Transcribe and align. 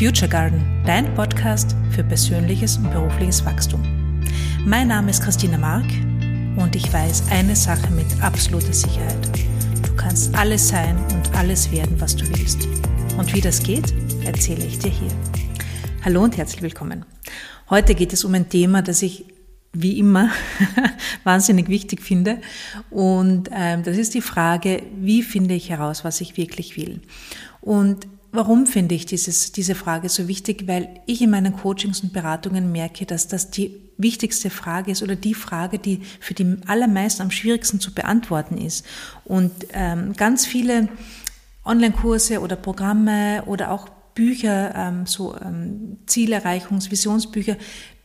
Future 0.00 0.30
Garden, 0.30 0.64
dein 0.86 1.14
Podcast 1.14 1.76
für 1.90 2.02
persönliches 2.02 2.78
und 2.78 2.90
berufliches 2.90 3.44
Wachstum. 3.44 3.82
Mein 4.64 4.88
Name 4.88 5.10
ist 5.10 5.22
Christina 5.22 5.58
Mark 5.58 5.84
und 6.56 6.74
ich 6.74 6.90
weiß 6.90 7.24
eine 7.30 7.54
Sache 7.54 7.90
mit 7.92 8.06
absoluter 8.22 8.72
Sicherheit. 8.72 9.28
Du 9.86 9.94
kannst 9.96 10.34
alles 10.34 10.68
sein 10.68 10.96
und 11.12 11.36
alles 11.36 11.70
werden, 11.70 12.00
was 12.00 12.16
du 12.16 12.26
willst. 12.30 12.66
Und 13.18 13.34
wie 13.34 13.42
das 13.42 13.62
geht, 13.62 13.92
erzähle 14.24 14.64
ich 14.64 14.78
dir 14.78 14.90
hier. 14.90 15.10
Hallo 16.02 16.24
und 16.24 16.34
herzlich 16.38 16.62
willkommen. 16.62 17.04
Heute 17.68 17.94
geht 17.94 18.14
es 18.14 18.24
um 18.24 18.32
ein 18.32 18.48
Thema, 18.48 18.80
das 18.80 19.02
ich 19.02 19.26
wie 19.74 19.98
immer 19.98 20.30
wahnsinnig 21.24 21.68
wichtig 21.68 22.00
finde. 22.00 22.40
Und 22.88 23.50
ähm, 23.52 23.82
das 23.82 23.98
ist 23.98 24.14
die 24.14 24.22
Frage, 24.22 24.82
wie 24.98 25.22
finde 25.22 25.52
ich 25.52 25.68
heraus, 25.68 26.04
was 26.04 26.22
ich 26.22 26.38
wirklich 26.38 26.78
will? 26.78 27.02
Und 27.60 28.06
Warum 28.32 28.66
finde 28.66 28.94
ich 28.94 29.06
dieses, 29.06 29.50
diese 29.52 29.74
Frage 29.74 30.08
so 30.08 30.28
wichtig? 30.28 30.68
Weil 30.68 31.00
ich 31.06 31.20
in 31.20 31.30
meinen 31.30 31.56
Coachings 31.56 32.00
und 32.00 32.12
Beratungen 32.12 32.70
merke, 32.70 33.04
dass 33.04 33.26
das 33.26 33.50
die 33.50 33.74
wichtigste 33.98 34.50
Frage 34.50 34.92
ist 34.92 35.02
oder 35.02 35.16
die 35.16 35.34
Frage, 35.34 35.78
die 35.78 36.00
für 36.20 36.34
die 36.34 36.56
allermeisten 36.66 37.22
am 37.22 37.30
schwierigsten 37.30 37.80
zu 37.80 37.92
beantworten 37.92 38.56
ist. 38.56 38.86
Und 39.24 39.52
ähm, 39.72 40.12
ganz 40.14 40.46
viele 40.46 40.88
Online-Kurse 41.64 42.40
oder 42.40 42.56
Programme 42.56 43.42
oder 43.46 43.72
auch 43.72 43.88
Bücher, 44.14 44.74
ähm, 44.76 45.06
so 45.06 45.36
ähm, 45.36 45.98
Zielerreichungs-, 46.06 46.90
Visionsbücher, 46.90 47.56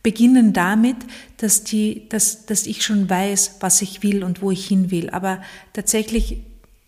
beginnen 0.02 0.52
damit, 0.52 0.96
dass, 1.36 1.64
die, 1.64 2.08
dass, 2.08 2.46
dass 2.46 2.66
ich 2.66 2.84
schon 2.84 3.10
weiß, 3.10 3.56
was 3.60 3.82
ich 3.82 4.02
will 4.02 4.22
und 4.22 4.42
wo 4.42 4.50
ich 4.50 4.66
hin 4.66 4.90
will. 4.90 5.10
Aber 5.10 5.40
tatsächlich 5.72 6.42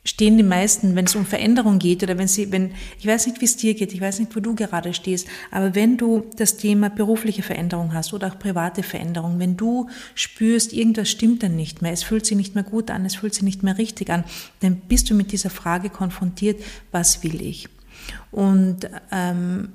stehen 0.08 0.38
die 0.38 0.42
meisten, 0.42 0.96
wenn 0.96 1.04
es 1.04 1.14
um 1.14 1.26
Veränderung 1.26 1.78
geht 1.78 2.02
oder 2.02 2.16
wenn 2.16 2.28
sie, 2.28 2.50
wenn, 2.50 2.72
ich 2.98 3.06
weiß 3.06 3.26
nicht, 3.26 3.42
wie 3.42 3.44
es 3.44 3.56
dir 3.56 3.74
geht, 3.74 3.92
ich 3.92 4.00
weiß 4.00 4.20
nicht, 4.20 4.34
wo 4.34 4.40
du 4.40 4.54
gerade 4.54 4.94
stehst, 4.94 5.28
aber 5.50 5.74
wenn 5.74 5.98
du 5.98 6.24
das 6.36 6.56
Thema 6.56 6.88
berufliche 6.88 7.42
Veränderung 7.42 7.92
hast 7.92 8.14
oder 8.14 8.28
auch 8.28 8.38
private 8.38 8.82
Veränderung, 8.82 9.38
wenn 9.38 9.58
du 9.58 9.90
spürst, 10.14 10.72
irgendwas 10.72 11.10
stimmt 11.10 11.42
dann 11.42 11.56
nicht 11.56 11.82
mehr, 11.82 11.92
es 11.92 12.02
fühlt 12.02 12.24
sich 12.24 12.38
nicht 12.38 12.54
mehr 12.54 12.64
gut 12.64 12.90
an, 12.90 13.04
es 13.04 13.16
fühlt 13.16 13.34
sich 13.34 13.42
nicht 13.42 13.62
mehr 13.62 13.76
richtig 13.76 14.08
an, 14.08 14.24
dann 14.60 14.76
bist 14.76 15.10
du 15.10 15.14
mit 15.14 15.30
dieser 15.30 15.50
Frage 15.50 15.90
konfrontiert, 15.90 16.62
was 16.90 17.22
will 17.22 17.42
ich? 17.42 17.68
Und 18.30 18.88
ähm, 19.12 19.74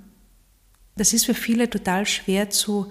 das 0.95 1.13
ist 1.13 1.25
für 1.25 1.35
viele 1.35 1.69
total 1.69 2.07
schwer 2.07 2.49
zu, 2.49 2.87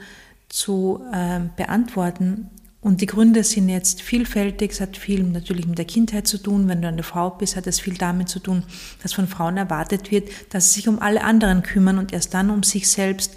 zu 0.49 1.01
ähm, 1.13 1.51
beantworten, 1.57 2.51
und 2.83 3.01
die 3.01 3.07
Gründe 3.07 3.45
sind 3.45 3.69
jetzt 3.69 4.03
vielfältig. 4.03 4.73
Es 4.73 4.81
hat 4.81 4.97
viel 4.97 5.23
natürlich 5.23 5.69
mit 5.69 5.79
der 5.79 5.85
Kindheit 5.85 6.27
zu 6.27 6.37
tun. 6.37 6.67
Wenn 6.67 6.83
du 6.83 6.89
eine 6.89 7.05
Frau 7.05 7.31
bist, 7.31 7.55
hat 7.55 7.69
es 7.69 7.79
viel 7.79 7.95
damit 7.95 8.29
zu 8.29 8.41
tun, 8.41 8.65
dass 9.05 9.13
von 9.13 9.29
Frauen 9.29 9.57
erwartet 9.57 10.11
wird, 10.11 10.29
dass 10.51 10.73
sie 10.73 10.81
sich 10.81 10.89
um 10.89 10.99
alle 10.99 11.23
anderen 11.23 11.63
kümmern 11.63 11.99
und 11.99 12.13
erst 12.13 12.35
dann 12.35 12.51
um 12.51 12.65
sich 12.65 12.91
selbst. 12.91 13.37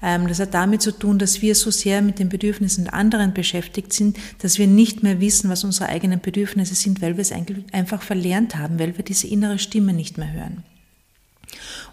Ähm, 0.00 0.28
das 0.28 0.38
hat 0.38 0.54
damit 0.54 0.80
zu 0.80 0.92
tun, 0.92 1.18
dass 1.18 1.42
wir 1.42 1.56
so 1.56 1.72
sehr 1.72 2.02
mit 2.02 2.20
den 2.20 2.28
Bedürfnissen 2.28 2.84
der 2.84 2.94
anderen 2.94 3.34
beschäftigt 3.34 3.92
sind, 3.92 4.16
dass 4.38 4.58
wir 4.58 4.68
nicht 4.68 5.02
mehr 5.02 5.20
wissen, 5.20 5.50
was 5.50 5.64
unsere 5.64 5.88
eigenen 5.88 6.20
Bedürfnisse 6.20 6.76
sind, 6.76 7.02
weil 7.02 7.16
wir 7.16 7.22
es 7.22 7.32
einfach 7.72 8.00
verlernt 8.00 8.54
haben, 8.54 8.78
weil 8.78 8.96
wir 8.96 9.04
diese 9.04 9.26
innere 9.26 9.58
Stimme 9.58 9.92
nicht 9.92 10.18
mehr 10.18 10.32
hören. 10.32 10.62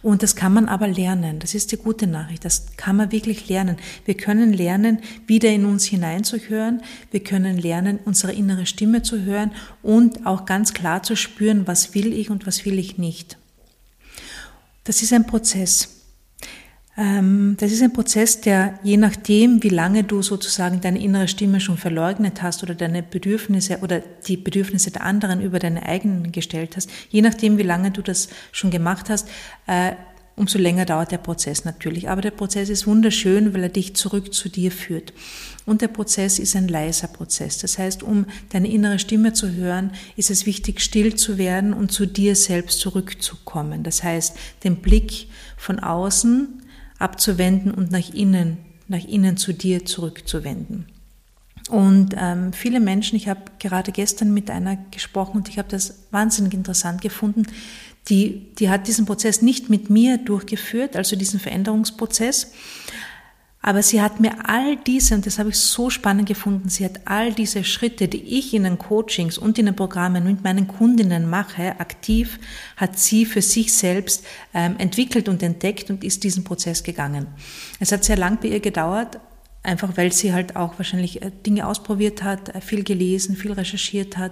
Und 0.02 0.24
das 0.24 0.36
kann 0.36 0.54
man 0.54 0.68
aber 0.68 0.88
lernen. 0.88 1.40
Das 1.40 1.54
ist 1.54 1.72
die 1.72 1.78
gute 1.78 2.08
Nachricht. 2.08 2.44
Das 2.46 2.66
kann 2.78 2.96
man 2.96 3.12
wirklich 3.12 3.48
lernen. 3.48 3.78
Wir 4.06 4.16
können 4.16 4.54
lernen, 4.54 5.00
wieder 5.28 5.50
in 5.50 5.66
uns 5.66 5.86
hineinzuhören. 5.86 6.82
Wir 7.12 7.24
können 7.24 7.58
lernen, 7.58 8.00
unsere 8.06 8.34
innere 8.34 8.66
Stimme 8.66 9.04
zu 9.04 9.24
hören 9.24 9.52
und 9.84 10.26
auch 10.26 10.46
ganz 10.46 10.74
klar 10.74 11.04
zu 11.04 11.16
spüren, 11.16 11.68
was 11.68 11.94
will 11.94 12.14
ich 12.14 12.30
und 12.30 12.48
was 12.48 12.66
will 12.66 12.80
ich 12.80 12.98
nicht. 12.98 13.38
Das 14.84 15.02
ist 15.02 15.14
ein 15.14 15.28
Prozess. 15.28 16.01
Ähm, 16.98 17.56
das 17.60 17.72
ist 17.72 17.82
ein 17.82 17.94
Prozess, 17.94 18.42
der 18.42 18.80
je 18.84 18.98
nachdem, 18.98 19.64
wie 19.64 19.70
lange 19.70 20.04
du 20.04 20.22
sozusagen 20.22 20.82
deine 20.82 21.02
innere 21.02 21.28
Stimme 21.28 21.62
schon 21.62 21.78
verleugnet 21.78 22.42
hast 22.42 22.64
oder 22.64 22.76
deine 22.76 23.02
Bedürfnisse 23.02 23.80
oder 23.80 24.02
die 24.28 24.38
Bedürfnisse 24.38 24.92
der 24.92 25.04
anderen 25.04 25.42
über 25.42 25.60
deine 25.60 25.84
eigenen 25.86 26.32
gestellt 26.32 26.76
hast, 26.76 26.90
je 27.10 27.22
nachdem, 27.22 27.58
wie 27.58 27.64
lange 27.64 27.92
du 27.92 28.02
das 28.02 28.28
schon 28.52 28.72
gemacht 28.72 29.10
hast, 29.10 29.30
äh, 29.68 29.94
umso 30.36 30.58
länger 30.58 30.86
dauert 30.86 31.12
der 31.12 31.18
Prozess 31.18 31.66
natürlich. 31.66 32.10
Aber 32.10 32.22
der 32.22 32.32
Prozess 32.32 32.70
ist 32.70 32.88
wunderschön, 32.88 33.54
weil 33.54 33.64
er 33.64 33.70
dich 33.70 33.96
zurück 33.96 34.34
zu 34.34 34.50
dir 34.50 34.72
führt. 34.72 35.14
Und 35.66 35.82
der 35.82 35.88
Prozess 35.88 36.40
ist 36.40 36.56
ein 36.56 36.68
leiser 36.68 37.08
Prozess. 37.08 37.60
Das 37.60 37.78
heißt, 37.78 38.02
um 38.02 38.26
deine 38.50 38.72
innere 38.72 38.98
Stimme 38.98 39.34
zu 39.34 39.52
hören, 39.52 39.92
ist 40.16 40.32
es 40.32 40.46
wichtig, 40.46 40.82
still 40.82 41.16
zu 41.16 41.38
werden 41.38 41.74
und 41.74 41.92
zu 41.92 42.06
dir 42.06 42.36
selbst 42.36 42.80
zurückzukommen. 42.80 43.84
Das 43.84 44.04
heißt, 44.04 44.36
den 44.64 44.78
Blick 44.78 45.28
von 45.58 45.80
außen 45.80 46.61
abzuwenden 47.02 47.72
und 47.72 47.92
nach 47.92 48.14
innen, 48.14 48.58
nach 48.88 49.04
innen 49.04 49.38
zu 49.38 49.54
dir 49.54 49.86
zurückzuwenden. 49.86 50.86
Und 51.70 52.16
ähm, 52.18 52.54
viele 52.54 52.80
Menschen, 52.80 53.16
ich 53.16 53.28
habe 53.28 53.42
gerade 53.60 53.92
gestern 53.92 54.34
mit 54.34 54.50
einer 54.50 54.78
gesprochen 54.92 55.38
und 55.38 55.50
ich 55.50 55.58
habe 55.58 55.70
das 55.70 56.08
wahnsinnig 56.12 56.54
interessant 56.54 57.02
gefunden, 57.02 57.46
die, 58.10 58.48
die 58.56 58.70
hat 58.70 58.88
diesen 58.88 59.06
Prozess 59.06 59.42
nicht 59.42 59.70
mit 59.70 59.90
mir 59.90 60.18
durchgeführt, 60.18 60.96
also 60.96 61.16
diesen 61.16 61.40
Veränderungsprozess, 61.40 62.52
aber 63.62 63.84
sie 63.84 64.02
hat 64.02 64.20
mir 64.20 64.50
all 64.50 64.76
diese, 64.76 65.14
und 65.14 65.26
das 65.26 65.38
habe 65.38 65.50
ich 65.50 65.58
so 65.58 65.90
spannend 65.92 66.28
gefunden, 66.28 66.70
sie 66.70 66.84
hat 66.84 67.02
all 67.06 67.32
diese 67.32 67.64
Schritte, 67.64 68.08
die 68.08 68.24
ich 68.24 68.54
in 68.56 68.64
den 68.64 68.80
Coachings 68.80 69.38
und 69.38 69.60
in 69.60 69.68
den 69.68 69.76
Programmen 69.76 70.24
mit 70.24 70.44
meinen 70.44 70.68
Kundinnen 70.68 71.30
mache, 71.30 71.80
aktiv, 71.80 72.40
hat 72.76 72.98
sie 72.98 73.26
für 73.26 73.44
sich 73.44 73.72
selbst 73.74 74.26
ähm, 74.54 74.76
entwickelt 74.80 75.30
und 75.30 75.44
entdeckt 75.44 75.92
und 75.92 76.04
ist 76.04 76.24
diesen 76.24 76.44
Prozess 76.44 76.82
gegangen. 76.84 77.28
Es 77.80 77.92
hat 77.92 78.04
sehr 78.04 78.18
lang 78.18 78.40
bei 78.42 78.48
ihr 78.48 78.62
gedauert, 78.62 79.20
einfach 79.62 79.96
weil 79.96 80.12
sie 80.12 80.34
halt 80.34 80.56
auch 80.56 80.80
wahrscheinlich 80.80 81.22
äh, 81.22 81.32
Dinge 81.46 81.68
ausprobiert 81.68 82.24
hat, 82.24 82.50
äh, 82.56 82.62
viel 82.62 82.84
gelesen, 82.84 83.36
viel 83.36 83.52
recherchiert 83.52 84.18
hat 84.18 84.32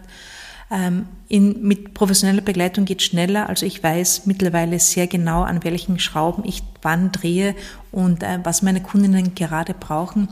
in, 0.69 1.63
mit 1.63 1.94
professioneller 1.94 2.41
Begleitung 2.41 2.85
geht 2.85 3.02
schneller. 3.02 3.50
Also 3.50 3.66
ich 3.66 3.81
weiß 3.81 4.25
mittlerweile 4.25 4.80
sehr 4.80 5.07
genau, 5.07 5.41
an 5.41 5.63
welchen 5.63 6.00
Schrauben 6.00 6.44
ich 6.46 6.62
wann 6.81 7.12
drehe 7.12 7.56
und 7.91 8.24
äh, 8.24 8.40
was 8.44 8.62
meine 8.62 8.81
Kundinnen 8.81 9.34
gerade 9.34 9.74
brauchen. 9.74 10.29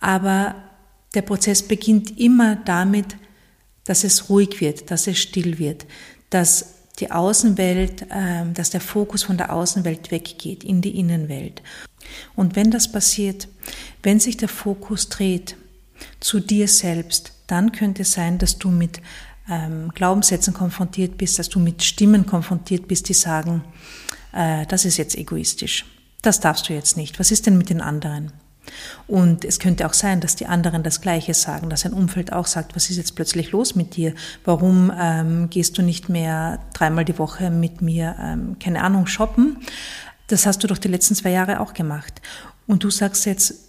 Aber 0.00 0.56
der 1.14 1.22
Prozess 1.22 1.62
beginnt 1.62 2.18
immer 2.18 2.56
damit, 2.56 3.16
dass 3.84 4.04
es 4.04 4.28
ruhig 4.28 4.60
wird, 4.60 4.90
dass 4.90 5.06
es 5.06 5.18
still 5.18 5.58
wird, 5.58 5.86
dass 6.30 6.74
die 6.98 7.10
Außenwelt, 7.12 8.02
äh, 8.10 8.44
dass 8.52 8.70
der 8.70 8.80
Fokus 8.80 9.22
von 9.22 9.36
der 9.36 9.52
Außenwelt 9.52 10.10
weggeht 10.10 10.64
in 10.64 10.80
die 10.80 10.98
Innenwelt. 10.98 11.62
Und 12.34 12.56
wenn 12.56 12.70
das 12.70 12.90
passiert, 12.90 13.48
wenn 14.02 14.18
sich 14.18 14.36
der 14.36 14.48
Fokus 14.48 15.08
dreht 15.08 15.56
zu 16.20 16.40
dir 16.40 16.68
selbst, 16.68 17.32
dann 17.46 17.72
könnte 17.72 18.02
es 18.02 18.12
sein, 18.12 18.38
dass 18.38 18.58
du 18.58 18.70
mit 18.70 19.00
ähm, 19.48 19.90
Glaubenssätzen 19.94 20.54
konfrontiert 20.54 21.18
bist, 21.18 21.38
dass 21.38 21.48
du 21.48 21.58
mit 21.58 21.82
Stimmen 21.82 22.26
konfrontiert 22.26 22.88
bist, 22.88 23.08
die 23.08 23.14
sagen, 23.14 23.64
äh, 24.32 24.66
das 24.66 24.84
ist 24.84 24.96
jetzt 24.96 25.16
egoistisch, 25.16 25.86
das 26.22 26.40
darfst 26.40 26.68
du 26.68 26.72
jetzt 26.72 26.96
nicht, 26.96 27.18
was 27.18 27.30
ist 27.30 27.46
denn 27.46 27.58
mit 27.58 27.70
den 27.70 27.80
anderen? 27.80 28.32
Und 29.06 29.44
es 29.44 29.58
könnte 29.58 29.86
auch 29.86 29.94
sein, 29.94 30.20
dass 30.20 30.36
die 30.36 30.46
anderen 30.46 30.82
das 30.82 31.00
Gleiche 31.00 31.32
sagen, 31.32 31.70
dass 31.70 31.86
ein 31.86 31.92
Umfeld 31.92 32.32
auch 32.32 32.46
sagt, 32.46 32.76
was 32.76 32.90
ist 32.90 32.98
jetzt 32.98 33.16
plötzlich 33.16 33.52
los 33.52 33.74
mit 33.74 33.96
dir? 33.96 34.14
Warum 34.44 34.92
ähm, 34.98 35.48
gehst 35.48 35.78
du 35.78 35.82
nicht 35.82 36.08
mehr 36.08 36.60
dreimal 36.74 37.04
die 37.04 37.18
Woche 37.18 37.50
mit 37.50 37.80
mir, 37.80 38.16
ähm, 38.20 38.56
keine 38.58 38.82
Ahnung, 38.82 39.06
shoppen? 39.06 39.58
Das 40.26 40.44
hast 40.44 40.62
du 40.62 40.66
doch 40.66 40.76
die 40.76 40.88
letzten 40.88 41.14
zwei 41.14 41.30
Jahre 41.30 41.60
auch 41.60 41.72
gemacht. 41.72 42.20
Und 42.66 42.84
du 42.84 42.90
sagst 42.90 43.24
jetzt, 43.24 43.67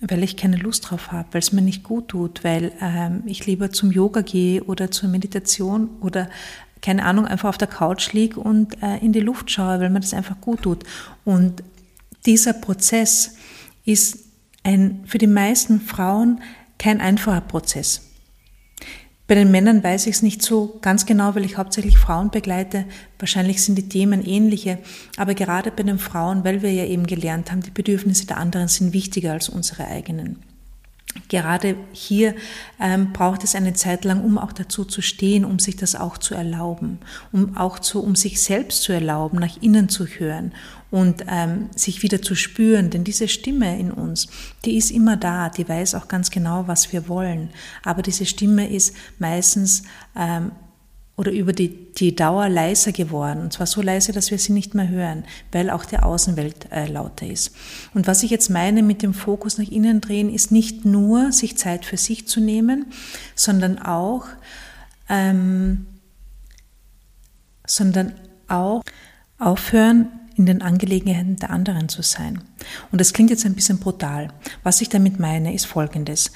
weil 0.00 0.22
ich 0.22 0.36
keine 0.36 0.56
Lust 0.56 0.90
drauf 0.90 1.12
habe, 1.12 1.28
weil 1.32 1.40
es 1.40 1.52
mir 1.52 1.62
nicht 1.62 1.82
gut 1.82 2.08
tut, 2.08 2.42
weil 2.42 2.72
ähm, 2.80 3.22
ich 3.26 3.46
lieber 3.46 3.70
zum 3.70 3.92
Yoga 3.92 4.22
gehe 4.22 4.62
oder 4.64 4.90
zur 4.90 5.08
Meditation 5.08 5.90
oder 6.00 6.28
keine 6.80 7.04
Ahnung, 7.04 7.26
einfach 7.26 7.50
auf 7.50 7.58
der 7.58 7.68
Couch 7.68 8.12
liege 8.12 8.40
und 8.40 8.82
äh, 8.82 8.96
in 8.98 9.12
die 9.12 9.20
Luft 9.20 9.50
schaue, 9.50 9.80
weil 9.80 9.90
mir 9.90 10.00
das 10.00 10.14
einfach 10.14 10.40
gut 10.40 10.62
tut. 10.62 10.84
Und 11.24 11.62
dieser 12.24 12.54
Prozess 12.54 13.36
ist 13.84 14.18
ein, 14.62 15.04
für 15.06 15.18
die 15.18 15.26
meisten 15.26 15.80
Frauen 15.80 16.40
kein 16.78 17.00
einfacher 17.00 17.42
Prozess. 17.42 18.09
Bei 19.30 19.36
den 19.36 19.52
Männern 19.52 19.84
weiß 19.84 20.08
ich 20.08 20.16
es 20.16 20.22
nicht 20.22 20.42
so 20.42 20.80
ganz 20.82 21.06
genau, 21.06 21.36
weil 21.36 21.44
ich 21.44 21.56
hauptsächlich 21.56 21.98
Frauen 21.98 22.30
begleite. 22.30 22.84
Wahrscheinlich 23.16 23.62
sind 23.62 23.76
die 23.76 23.88
Themen 23.88 24.26
ähnliche. 24.26 24.78
Aber 25.16 25.34
gerade 25.34 25.70
bei 25.70 25.84
den 25.84 26.00
Frauen, 26.00 26.42
weil 26.42 26.62
wir 26.62 26.72
ja 26.72 26.84
eben 26.84 27.06
gelernt 27.06 27.52
haben, 27.52 27.62
die 27.62 27.70
Bedürfnisse 27.70 28.26
der 28.26 28.38
anderen 28.38 28.66
sind 28.66 28.92
wichtiger 28.92 29.30
als 29.30 29.48
unsere 29.48 29.86
eigenen. 29.86 30.49
Gerade 31.28 31.76
hier 31.92 32.34
ähm, 32.80 33.12
braucht 33.12 33.44
es 33.44 33.54
eine 33.54 33.72
Zeit 33.72 34.04
lang, 34.04 34.22
um 34.22 34.38
auch 34.38 34.52
dazu 34.52 34.84
zu 34.84 35.02
stehen, 35.02 35.44
um 35.44 35.58
sich 35.58 35.76
das 35.76 35.94
auch 35.94 36.18
zu 36.18 36.34
erlauben, 36.34 36.98
um 37.32 37.56
auch 37.56 37.78
zu, 37.78 38.02
um 38.02 38.14
sich 38.14 38.42
selbst 38.42 38.82
zu 38.82 38.92
erlauben, 38.92 39.38
nach 39.38 39.60
innen 39.60 39.88
zu 39.88 40.06
hören 40.06 40.52
und 40.90 41.24
ähm, 41.28 41.68
sich 41.74 42.02
wieder 42.02 42.22
zu 42.22 42.34
spüren. 42.34 42.90
Denn 42.90 43.04
diese 43.04 43.28
Stimme 43.28 43.78
in 43.78 43.90
uns, 43.90 44.28
die 44.64 44.76
ist 44.76 44.90
immer 44.90 45.16
da, 45.16 45.48
die 45.48 45.68
weiß 45.68 45.94
auch 45.94 46.08
ganz 46.08 46.30
genau, 46.30 46.68
was 46.68 46.92
wir 46.92 47.08
wollen. 47.08 47.50
Aber 47.84 48.02
diese 48.02 48.26
Stimme 48.26 48.68
ist 48.68 48.94
meistens 49.18 49.82
ähm, 50.16 50.52
oder 51.20 51.32
über 51.32 51.52
die, 51.52 51.92
die 51.92 52.16
Dauer 52.16 52.48
leiser 52.48 52.92
geworden. 52.92 53.42
Und 53.42 53.52
zwar 53.52 53.66
so 53.66 53.82
leise, 53.82 54.10
dass 54.12 54.30
wir 54.30 54.38
sie 54.38 54.54
nicht 54.54 54.74
mehr 54.74 54.88
hören, 54.88 55.24
weil 55.52 55.68
auch 55.68 55.84
die 55.84 55.98
Außenwelt 55.98 56.72
äh, 56.72 56.86
lauter 56.86 57.26
ist. 57.26 57.54
Und 57.92 58.06
was 58.06 58.22
ich 58.22 58.30
jetzt 58.30 58.48
meine 58.48 58.82
mit 58.82 59.02
dem 59.02 59.12
Fokus 59.12 59.58
nach 59.58 59.68
innen 59.68 60.00
drehen, 60.00 60.32
ist 60.32 60.50
nicht 60.50 60.86
nur, 60.86 61.30
sich 61.30 61.58
Zeit 61.58 61.84
für 61.84 61.98
sich 61.98 62.26
zu 62.26 62.40
nehmen, 62.40 62.86
sondern 63.34 63.78
auch, 63.78 64.28
ähm, 65.10 65.84
sondern 67.66 68.14
auch 68.48 68.82
aufhören, 69.38 70.08
in 70.36 70.46
den 70.46 70.62
Angelegenheiten 70.62 71.36
der 71.36 71.50
anderen 71.50 71.90
zu 71.90 72.00
sein. 72.00 72.40
Und 72.92 72.98
das 72.98 73.12
klingt 73.12 73.28
jetzt 73.28 73.44
ein 73.44 73.54
bisschen 73.54 73.78
brutal. 73.78 74.32
Was 74.62 74.80
ich 74.80 74.88
damit 74.88 75.20
meine, 75.20 75.52
ist 75.52 75.66
Folgendes. 75.66 76.32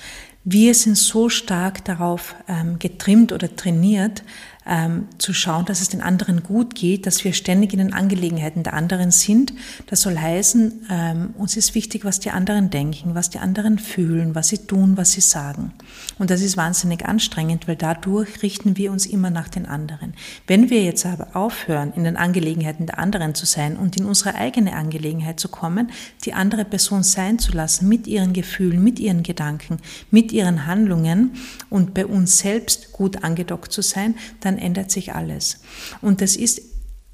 Wir 0.47 0.75
sind 0.75 0.99
so 0.99 1.31
stark 1.31 1.87
darauf 1.87 2.35
ähm, 2.49 2.79
getrimmt 2.79 3.33
oder 3.33 3.57
trainiert, 3.57 4.23
ähm, 4.67 5.09
zu 5.19 5.33
schauen, 5.33 5.65
dass 5.65 5.81
es 5.81 5.89
den 5.89 6.01
anderen 6.01 6.43
gut 6.43 6.75
geht, 6.75 7.07
dass 7.07 7.25
wir 7.25 7.33
ständig 7.33 7.73
in 7.73 7.79
den 7.79 7.93
Angelegenheiten 7.93 8.63
der 8.63 8.75
anderen 8.75 9.11
sind. 9.11 9.53
Das 9.87 10.03
soll 10.03 10.19
heißen, 10.19 10.87
ähm, 10.91 11.35
uns 11.37 11.57
ist 11.57 11.75
wichtig, 11.75 12.05
was 12.05 12.21
die 12.21 12.31
anderen 12.31 12.71
denken, 12.71 13.15
was 13.15 13.31
die 13.31 13.39
anderen 13.39 13.79
fühlen, 13.79 14.35
was 14.35 14.49
sie 14.49 14.59
tun, 14.59 14.97
was 14.97 15.13
sie 15.13 15.21
sagen. 15.21 15.73
Und 16.19 16.31
das 16.31 16.41
ist 16.41 16.57
wahnsinnig 16.57 17.05
anstrengend, 17.05 17.69
weil 17.69 17.77
dadurch 17.77 18.43
richten 18.43 18.77
wir 18.77 18.93
uns 18.93 19.07
immer 19.07 19.31
nach 19.31 19.49
den 19.49 19.67
anderen. 19.67 20.15
Wenn 20.47 20.71
wir 20.71 20.83
jetzt 20.83 21.07
aber 21.07 21.37
aufhören, 21.37 21.93
in 21.95 22.05
den 22.05 22.17
Angelegenheiten 22.17 22.87
der 22.87 22.99
anderen 22.99 23.35
zu 23.35 23.47
sein 23.47 23.77
und 23.77 23.97
in 23.97 24.07
unsere 24.07 24.35
eigene 24.35 24.75
Angelegenheit 24.75 25.39
zu 25.41 25.49
kommen, 25.49 25.91
die 26.25 26.33
andere 26.33 26.65
Person 26.65 27.03
sein 27.03 27.39
zu 27.39 27.53
lassen, 27.53 27.89
mit 27.89 28.07
ihren 28.07 28.33
Gefühlen, 28.33 28.83
mit 28.83 28.99
ihren 28.99 29.23
Gedanken, 29.23 29.79
mit 30.11 30.33
ihren 30.33 30.67
Handlungen 30.67 31.33
und 31.71 31.95
bei 31.95 32.07
uns 32.07 32.39
selbst 32.39 32.93
gut 32.93 33.25
angedockt 33.25 33.73
zu 33.73 33.83
sein, 33.83 34.15
dann 34.41 34.54
dann 34.55 34.63
ändert 34.63 34.91
sich 34.91 35.15
alles. 35.15 35.61
Und 36.01 36.21
das 36.21 36.37
ist 36.37 36.63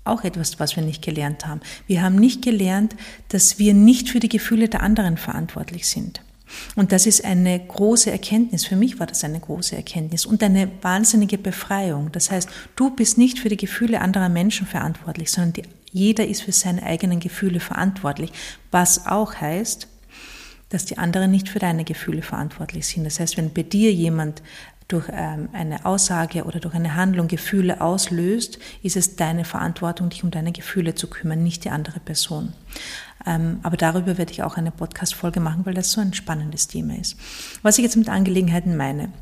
auch 0.05 0.25
etwas, 0.25 0.59
was 0.59 0.77
wir 0.77 0.83
nicht 0.83 1.03
gelernt 1.03 1.47
haben. 1.47 1.61
Wir 1.87 2.03
haben 2.03 2.17
nicht 2.17 2.43
gelernt, 2.43 2.97
dass 3.29 3.59
wir 3.59 3.75
nicht 3.75 4.09
für 4.09 4.21
die 4.21 4.29
Gefühle 4.29 4.69
der 4.69 4.83
anderen 4.83 5.17
verantwortlich 5.17 5.89
sind. 5.89 6.23
Und 6.75 6.91
das 6.91 7.07
ist 7.07 7.25
eine 7.25 7.61
große 7.61 8.11
Erkenntnis. 8.11 8.65
Für 8.65 8.75
mich 8.77 8.99
war 8.99 9.07
das 9.07 9.23
eine 9.23 9.39
große 9.39 9.77
Erkenntnis 9.77 10.27
und 10.27 10.43
eine 10.43 10.69
wahnsinnige 10.83 11.39
Befreiung. 11.39 12.11
Das 12.13 12.31
heißt, 12.31 12.49
du 12.75 12.91
bist 12.91 13.19
nicht 13.19 13.39
für 13.39 13.49
die 13.49 13.57
Gefühle 13.57 14.01
anderer 14.01 14.29
Menschen 14.29 14.67
verantwortlich, 14.67 15.31
sondern 15.31 15.53
die, 15.53 15.63
jeder 15.93 16.27
ist 16.27 16.43
für 16.43 16.53
seine 16.53 16.83
eigenen 16.83 17.21
Gefühle 17.21 17.61
verantwortlich. 17.61 18.33
Was 18.73 19.07
auch 19.07 19.37
heißt, 19.37 19.87
dass 20.71 20.85
die 20.87 20.99
anderen 20.99 21.31
nicht 21.31 21.49
für 21.49 21.59
deine 21.59 21.85
Gefühle 21.85 22.23
verantwortlich 22.23 22.87
sind. 22.87 23.05
Das 23.05 23.21
heißt, 23.21 23.37
wenn 23.37 23.53
bei 23.53 23.65
dir 23.65 23.93
jemand 23.93 24.41
durch 24.93 25.09
ähm, 25.13 25.49
eine 25.53 25.85
Aussage 25.85 26.45
oder 26.45 26.61
durch 26.61 26.75
eine 26.75 26.95
Handlung 26.95 27.29
Gefühle 27.29 27.81
auslöst, 27.81 28.59
ist 28.83 28.97
es 28.97 29.17
deine 29.17 29.45
Verantwortung, 29.45 30.11
dich 30.11 30.25
um 30.25 30.31
deine 30.31 30.53
Gefühle 30.53 30.95
zu 30.95 31.09
kümmern, 31.09 31.43
nicht 31.43 31.65
die 31.65 31.71
andere 31.71 32.01
Person. 32.01 32.53
Ähm, 33.27 33.61
aber 33.63 33.77
darüber 33.77 34.19
werde 34.19 34.33
ich 34.33 34.43
auch 34.43 34.57
eine 34.57 34.71
Podcast-Folge 34.71 35.41
machen, 35.41 35.67
weil 35.67 35.75
das 35.75 35.93
so 35.93 36.01
ein 36.01 36.15
spannendes 36.15 36.69
Thema 36.69 36.99
ist. 36.99 37.17
Was 37.63 37.79
ich 37.79 37.85
jetzt 37.85 37.97
mit 37.97 38.09
Angelegenheiten 38.09 38.77
meine. 38.77 39.13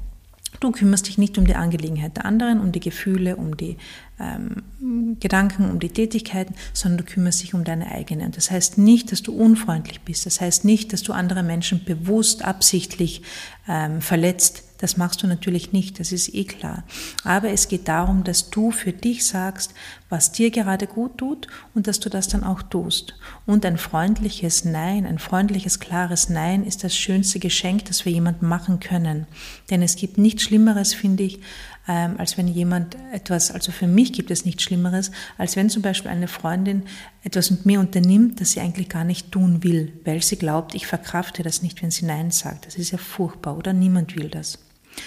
Du 0.60 0.70
kümmerst 0.72 1.06
dich 1.08 1.18
nicht 1.18 1.36
um 1.36 1.46
die 1.46 1.54
Angelegenheit 1.54 2.16
der 2.16 2.24
anderen, 2.24 2.60
um 2.60 2.72
die 2.72 2.80
Gefühle, 2.80 3.36
um 3.36 3.56
die 3.56 3.76
ähm, 4.20 5.16
Gedanken, 5.20 5.70
um 5.70 5.78
die 5.80 5.88
Tätigkeiten, 5.88 6.54
sondern 6.72 6.98
du 6.98 7.12
kümmerst 7.12 7.42
dich 7.42 7.54
um 7.54 7.64
deine 7.64 7.90
eigene. 7.90 8.24
Und 8.24 8.36
das 8.36 8.50
heißt 8.50 8.78
nicht, 8.78 9.12
dass 9.12 9.22
du 9.22 9.32
unfreundlich 9.32 10.00
bist. 10.02 10.26
Das 10.26 10.40
heißt 10.40 10.64
nicht, 10.64 10.92
dass 10.92 11.02
du 11.02 11.12
andere 11.12 11.42
Menschen 11.42 11.84
bewusst, 11.84 12.44
absichtlich 12.44 13.22
ähm, 13.68 14.00
verletzt. 14.00 14.64
Das 14.78 14.96
machst 14.96 15.22
du 15.22 15.26
natürlich 15.26 15.72
nicht, 15.72 15.98
das 15.98 16.12
ist 16.12 16.32
eh 16.32 16.44
klar. 16.44 16.84
Aber 17.24 17.50
es 17.50 17.66
geht 17.66 17.88
darum, 17.88 18.22
dass 18.22 18.50
du 18.50 18.70
für 18.70 18.92
dich 18.92 19.26
sagst, 19.26 19.74
was 20.08 20.30
dir 20.30 20.52
gerade 20.52 20.86
gut 20.86 21.18
tut 21.18 21.48
und 21.74 21.88
dass 21.88 21.98
du 21.98 22.08
das 22.08 22.28
dann 22.28 22.44
auch 22.44 22.62
tust. 22.62 23.16
Und 23.44 23.66
ein 23.66 23.76
freundliches 23.76 24.64
Nein, 24.64 25.04
ein 25.04 25.18
freundliches, 25.18 25.80
klares 25.80 26.28
Nein 26.28 26.64
ist 26.64 26.84
das 26.84 26.96
schönste 26.96 27.40
Geschenk, 27.40 27.86
das 27.86 28.04
wir 28.04 28.12
jemandem 28.12 28.48
machen 28.48 28.78
können. 28.78 29.26
Denn 29.68 29.82
es 29.82 29.96
gibt 29.96 30.16
nichts 30.16 30.44
Schlimmeres, 30.44 30.94
finde 30.94 31.24
ich, 31.24 31.40
ähm, 31.88 32.16
als 32.18 32.36
wenn 32.36 32.46
jemand 32.46 32.96
etwas, 33.12 33.50
also 33.50 33.72
für 33.72 33.86
mich 33.86 34.12
gibt 34.12 34.30
es 34.30 34.44
nichts 34.44 34.62
Schlimmeres, 34.62 35.10
als 35.38 35.56
wenn 35.56 35.70
zum 35.70 35.80
Beispiel 35.80 36.10
eine 36.10 36.28
Freundin 36.28 36.82
etwas 37.24 37.50
mit 37.50 37.64
mir 37.64 37.80
unternimmt, 37.80 38.40
das 38.40 38.52
sie 38.52 38.60
eigentlich 38.60 38.90
gar 38.90 39.04
nicht 39.04 39.32
tun 39.32 39.64
will, 39.64 39.92
weil 40.04 40.22
sie 40.22 40.36
glaubt, 40.36 40.74
ich 40.74 40.86
verkrafte 40.86 41.42
das 41.42 41.62
nicht, 41.62 41.82
wenn 41.82 41.90
sie 41.90 42.04
Nein 42.04 42.30
sagt. 42.30 42.66
Das 42.66 42.76
ist 42.76 42.90
ja 42.90 42.98
furchtbar, 42.98 43.56
oder? 43.56 43.72
Niemand 43.72 44.16
will 44.16 44.28
das. 44.28 44.58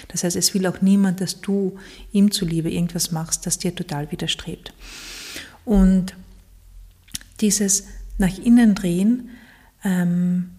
Das 0.07 0.23
heißt, 0.23 0.35
es 0.35 0.53
will 0.53 0.65
auch 0.65 0.81
niemand, 0.81 1.21
dass 1.21 1.41
du 1.41 1.77
ihm 2.11 2.31
zuliebe 2.31 2.71
irgendwas 2.71 3.11
machst, 3.11 3.45
das 3.45 3.59
dir 3.59 3.75
total 3.75 4.11
widerstrebt. 4.11 4.73
Und 5.65 6.15
dieses 7.41 7.85
nach 8.17 8.37
innen 8.39 8.73
drehen, 8.73 9.29
ähm, 9.83 10.51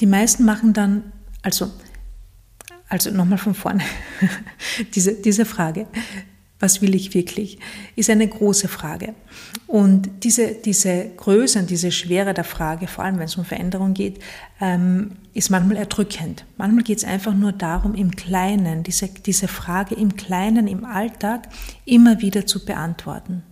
die 0.00 0.06
meisten 0.06 0.44
machen 0.44 0.72
dann, 0.72 1.12
also 1.42 1.70
also 2.88 3.10
nochmal 3.10 3.38
von 3.38 3.54
vorne. 3.54 3.82
diese, 4.94 5.14
diese 5.14 5.44
Frage, 5.44 5.86
was 6.60 6.80
will 6.80 6.94
ich 6.94 7.14
wirklich, 7.14 7.58
ist 7.96 8.10
eine 8.10 8.26
große 8.26 8.68
Frage. 8.68 9.14
Und 9.66 10.24
diese, 10.24 10.54
diese 10.54 11.10
Größe 11.16 11.58
und 11.58 11.70
diese 11.70 11.90
Schwere 11.90 12.32
der 12.32 12.44
Frage, 12.44 12.86
vor 12.86 13.04
allem 13.04 13.18
wenn 13.18 13.26
es 13.26 13.36
um 13.36 13.44
Veränderung 13.44 13.92
geht, 13.92 14.20
ähm, 14.60 15.12
ist 15.34 15.50
manchmal 15.50 15.76
erdrückend. 15.76 16.44
Manchmal 16.56 16.84
geht 16.84 16.98
es 16.98 17.04
einfach 17.04 17.34
nur 17.34 17.52
darum, 17.52 17.94
im 17.94 18.12
Kleinen, 18.12 18.82
diese, 18.82 19.08
diese 19.08 19.48
Frage 19.48 19.94
im 19.94 20.16
Kleinen, 20.16 20.66
im 20.66 20.84
Alltag 20.84 21.48
immer 21.84 22.20
wieder 22.20 22.46
zu 22.46 22.64
beantworten. 22.64 23.42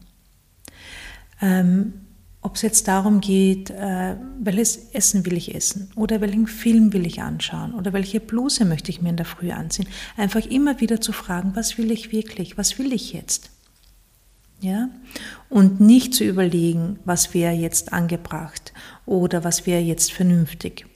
Ähm, 1.41 1.95
ob 2.43 2.57
es 2.57 2.63
jetzt 2.63 2.89
darum 2.89 3.21
geht, 3.21 3.71
äh, 3.71 4.17
welches 4.41 4.91
Essen 4.93 5.25
will 5.25 5.37
ich 5.37 5.55
essen 5.55 5.91
oder 5.95 6.21
welchen 6.21 6.49
Film 6.49 6.93
will 6.93 7.07
ich 7.07 7.23
anschauen 7.23 7.73
oder 7.73 7.93
welche 7.93 8.19
Bluse 8.19 8.65
möchte 8.65 8.91
ich 8.91 9.01
mir 9.01 9.11
in 9.11 9.17
der 9.17 9.27
Früh 9.27 9.53
anziehen. 9.53 9.87
Einfach 10.17 10.45
immer 10.47 10.81
wieder 10.81 11.01
zu 11.01 11.13
fragen, 11.13 11.53
was 11.55 11.79
will 11.79 11.93
ich 11.93 12.11
wirklich, 12.11 12.59
was 12.59 12.79
will 12.79 12.93
ich 12.93 13.13
jetzt? 13.13 13.51
Ja? 14.61 14.89
Und 15.49 15.81
nicht 15.81 16.15
zu 16.15 16.25
überlegen, 16.25 16.99
was 17.05 17.33
wäre 17.33 17.53
jetzt 17.53 17.93
angebracht 17.93 18.73
oder 19.07 19.45
was 19.45 19.67
wäre 19.67 19.81
jetzt 19.81 20.13
vernünftig. 20.13 20.87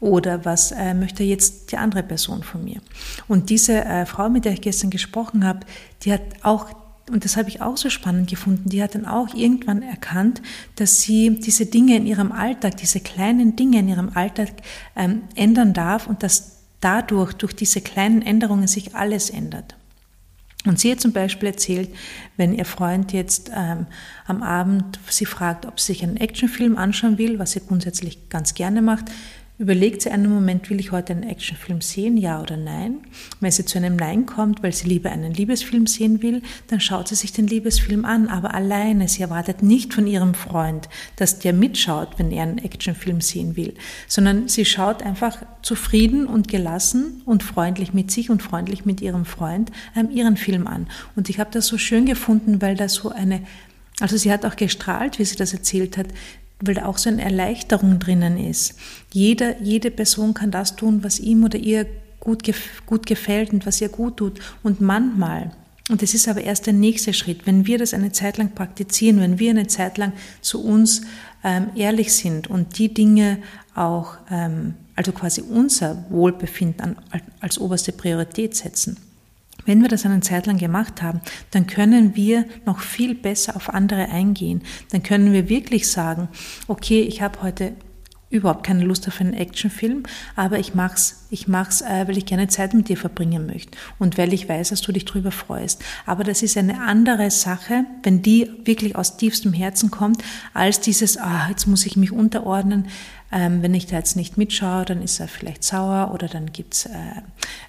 Oder 0.00 0.44
was 0.44 0.72
äh, 0.72 0.94
möchte 0.94 1.22
jetzt 1.22 1.72
die 1.72 1.76
andere 1.76 2.02
Person 2.02 2.42
von 2.42 2.64
mir? 2.64 2.80
Und 3.28 3.50
diese 3.50 3.84
äh, 3.84 4.06
Frau, 4.06 4.28
mit 4.28 4.44
der 4.44 4.52
ich 4.52 4.62
gestern 4.62 4.90
gesprochen 4.90 5.44
habe, 5.44 5.60
die 6.02 6.12
hat 6.12 6.22
auch 6.42 6.74
und 7.10 7.24
das 7.24 7.36
habe 7.36 7.48
ich 7.48 7.60
auch 7.60 7.76
so 7.76 7.90
spannend 7.90 8.30
gefunden, 8.30 8.68
die 8.68 8.82
hat 8.82 8.94
dann 8.94 9.06
auch 9.06 9.34
irgendwann 9.34 9.82
erkannt, 9.82 10.40
dass 10.76 11.02
sie 11.02 11.38
diese 11.40 11.66
Dinge 11.66 11.96
in 11.96 12.06
ihrem 12.06 12.32
Alltag, 12.32 12.76
diese 12.76 13.00
kleinen 13.00 13.56
Dinge 13.56 13.80
in 13.80 13.88
ihrem 13.88 14.10
Alltag 14.14 14.50
ähm, 14.96 15.22
ändern 15.34 15.72
darf 15.72 16.06
und 16.06 16.22
dass 16.22 16.58
dadurch, 16.80 17.32
durch 17.34 17.54
diese 17.54 17.80
kleinen 17.80 18.22
Änderungen 18.22 18.66
sich 18.66 18.94
alles 18.94 19.30
ändert. 19.30 19.76
Und 20.66 20.78
sie 20.78 20.92
hat 20.92 21.00
zum 21.00 21.12
Beispiel 21.12 21.48
erzählt, 21.48 21.88
wenn 22.36 22.54
ihr 22.54 22.66
Freund 22.66 23.12
jetzt 23.12 23.50
ähm, 23.54 23.86
am 24.26 24.42
Abend 24.42 25.00
sie 25.08 25.24
fragt, 25.24 25.64
ob 25.64 25.80
sie 25.80 25.94
sich 25.94 26.02
einen 26.02 26.18
Actionfilm 26.18 26.76
anschauen 26.76 27.16
will, 27.16 27.38
was 27.38 27.52
sie 27.52 27.60
grundsätzlich 27.60 28.28
ganz 28.28 28.52
gerne 28.52 28.82
macht, 28.82 29.06
Überlegt 29.60 30.00
sie 30.00 30.10
einen 30.10 30.32
Moment, 30.32 30.70
will 30.70 30.80
ich 30.80 30.90
heute 30.90 31.12
einen 31.12 31.22
Actionfilm 31.22 31.82
sehen, 31.82 32.16
ja 32.16 32.40
oder 32.40 32.56
nein? 32.56 33.00
Wenn 33.40 33.50
sie 33.50 33.66
zu 33.66 33.76
einem 33.76 33.94
Nein 33.94 34.24
kommt, 34.24 34.62
weil 34.62 34.72
sie 34.72 34.88
lieber 34.88 35.10
einen 35.10 35.34
Liebesfilm 35.34 35.86
sehen 35.86 36.22
will, 36.22 36.40
dann 36.68 36.80
schaut 36.80 37.08
sie 37.08 37.14
sich 37.14 37.34
den 37.34 37.46
Liebesfilm 37.46 38.06
an, 38.06 38.28
aber 38.28 38.54
alleine. 38.54 39.06
Sie 39.06 39.20
erwartet 39.20 39.62
nicht 39.62 39.92
von 39.92 40.06
ihrem 40.06 40.32
Freund, 40.32 40.88
dass 41.16 41.40
der 41.40 41.52
mitschaut, 41.52 42.18
wenn 42.18 42.32
er 42.32 42.44
einen 42.44 42.56
Actionfilm 42.56 43.20
sehen 43.20 43.54
will, 43.54 43.74
sondern 44.08 44.48
sie 44.48 44.64
schaut 44.64 45.02
einfach 45.02 45.36
zufrieden 45.60 46.26
und 46.26 46.48
gelassen 46.48 47.20
und 47.26 47.42
freundlich 47.42 47.92
mit 47.92 48.10
sich 48.10 48.30
und 48.30 48.42
freundlich 48.42 48.86
mit 48.86 49.02
ihrem 49.02 49.26
Freund 49.26 49.70
ähm, 49.94 50.08
ihren 50.10 50.38
Film 50.38 50.66
an. 50.66 50.86
Und 51.16 51.28
ich 51.28 51.38
habe 51.38 51.50
das 51.52 51.66
so 51.66 51.76
schön 51.76 52.06
gefunden, 52.06 52.62
weil 52.62 52.76
da 52.76 52.88
so 52.88 53.10
eine 53.10 53.42
also 54.00 54.16
sie 54.16 54.32
hat 54.32 54.46
auch 54.46 54.56
gestrahlt, 54.56 55.18
wie 55.18 55.26
sie 55.26 55.36
das 55.36 55.52
erzählt 55.52 55.98
hat, 55.98 56.06
weil 56.60 56.74
da 56.74 56.86
auch 56.86 56.98
so 56.98 57.08
eine 57.08 57.22
Erleichterung 57.22 57.98
drinnen 57.98 58.38
ist. 58.38 58.74
Jeder, 59.12 59.60
jede 59.60 59.90
Person 59.90 60.34
kann 60.34 60.50
das 60.50 60.76
tun, 60.76 61.02
was 61.02 61.18
ihm 61.18 61.44
oder 61.44 61.58
ihr 61.58 61.86
gut, 62.20 62.42
gut 62.86 63.06
gefällt 63.06 63.52
und 63.52 63.66
was 63.66 63.80
ihr 63.80 63.88
gut 63.88 64.18
tut. 64.18 64.40
Und 64.62 64.80
manchmal, 64.80 65.52
und 65.88 66.02
das 66.02 66.14
ist 66.14 66.28
aber 66.28 66.42
erst 66.42 66.66
der 66.66 66.74
nächste 66.74 67.12
Schritt, 67.12 67.46
wenn 67.46 67.66
wir 67.66 67.78
das 67.78 67.94
eine 67.94 68.12
Zeit 68.12 68.36
lang 68.36 68.54
praktizieren, 68.54 69.20
wenn 69.20 69.38
wir 69.38 69.50
eine 69.50 69.66
Zeit 69.66 69.98
lang 69.98 70.12
zu 70.40 70.62
uns 70.62 71.02
ähm, 71.42 71.70
ehrlich 71.74 72.12
sind 72.12 72.48
und 72.48 72.78
die 72.78 72.92
Dinge 72.92 73.38
auch, 73.74 74.18
ähm, 74.30 74.74
also 74.94 75.12
quasi 75.12 75.40
unser 75.40 76.04
Wohlbefinden 76.10 76.96
an, 77.10 77.22
als 77.40 77.58
oberste 77.58 77.92
Priorität 77.92 78.54
setzen, 78.54 78.98
wenn 79.70 79.82
wir 79.82 79.88
das 79.88 80.04
eine 80.04 80.18
Zeit 80.18 80.46
lang 80.46 80.58
gemacht 80.58 81.00
haben, 81.00 81.20
dann 81.52 81.68
können 81.68 82.16
wir 82.16 82.44
noch 82.66 82.80
viel 82.80 83.14
besser 83.14 83.54
auf 83.54 83.72
andere 83.72 84.08
eingehen. 84.08 84.62
Dann 84.90 85.04
können 85.04 85.32
wir 85.32 85.48
wirklich 85.48 85.88
sagen, 85.88 86.28
okay, 86.66 87.02
ich 87.02 87.22
habe 87.22 87.40
heute 87.40 87.74
überhaupt 88.30 88.66
keine 88.66 88.82
Lust 88.82 89.06
auf 89.06 89.20
einen 89.20 89.32
Actionfilm, 89.32 90.02
aber 90.34 90.58
ich 90.58 90.74
mach's, 90.74 91.26
ich 91.30 91.46
mach's, 91.46 91.82
äh, 91.82 92.08
weil 92.08 92.18
ich 92.18 92.26
gerne 92.26 92.48
Zeit 92.48 92.74
mit 92.74 92.88
dir 92.88 92.96
verbringen 92.96 93.46
möchte 93.46 93.78
und 94.00 94.18
weil 94.18 94.32
ich 94.32 94.48
weiß, 94.48 94.70
dass 94.70 94.80
du 94.80 94.90
dich 94.90 95.04
drüber 95.04 95.30
freust. 95.30 95.84
Aber 96.04 96.24
das 96.24 96.42
ist 96.42 96.56
eine 96.56 96.82
andere 96.82 97.30
Sache, 97.30 97.84
wenn 98.02 98.22
die 98.22 98.50
wirklich 98.64 98.96
aus 98.96 99.16
tiefstem 99.18 99.52
Herzen 99.52 99.92
kommt, 99.92 100.24
als 100.52 100.80
dieses, 100.80 101.16
ah, 101.16 101.46
jetzt 101.48 101.68
muss 101.68 101.86
ich 101.86 101.96
mich 101.96 102.10
unterordnen, 102.10 102.88
ähm, 103.32 103.62
wenn 103.62 103.74
ich 103.74 103.86
da 103.86 103.96
jetzt 103.96 104.16
nicht 104.16 104.36
mitschaue, 104.36 104.84
dann 104.84 105.02
ist 105.02 105.20
er 105.20 105.28
vielleicht 105.28 105.62
sauer 105.62 106.12
oder 106.12 106.26
dann 106.28 106.52
gibt's 106.52 106.86
äh, 106.86 106.90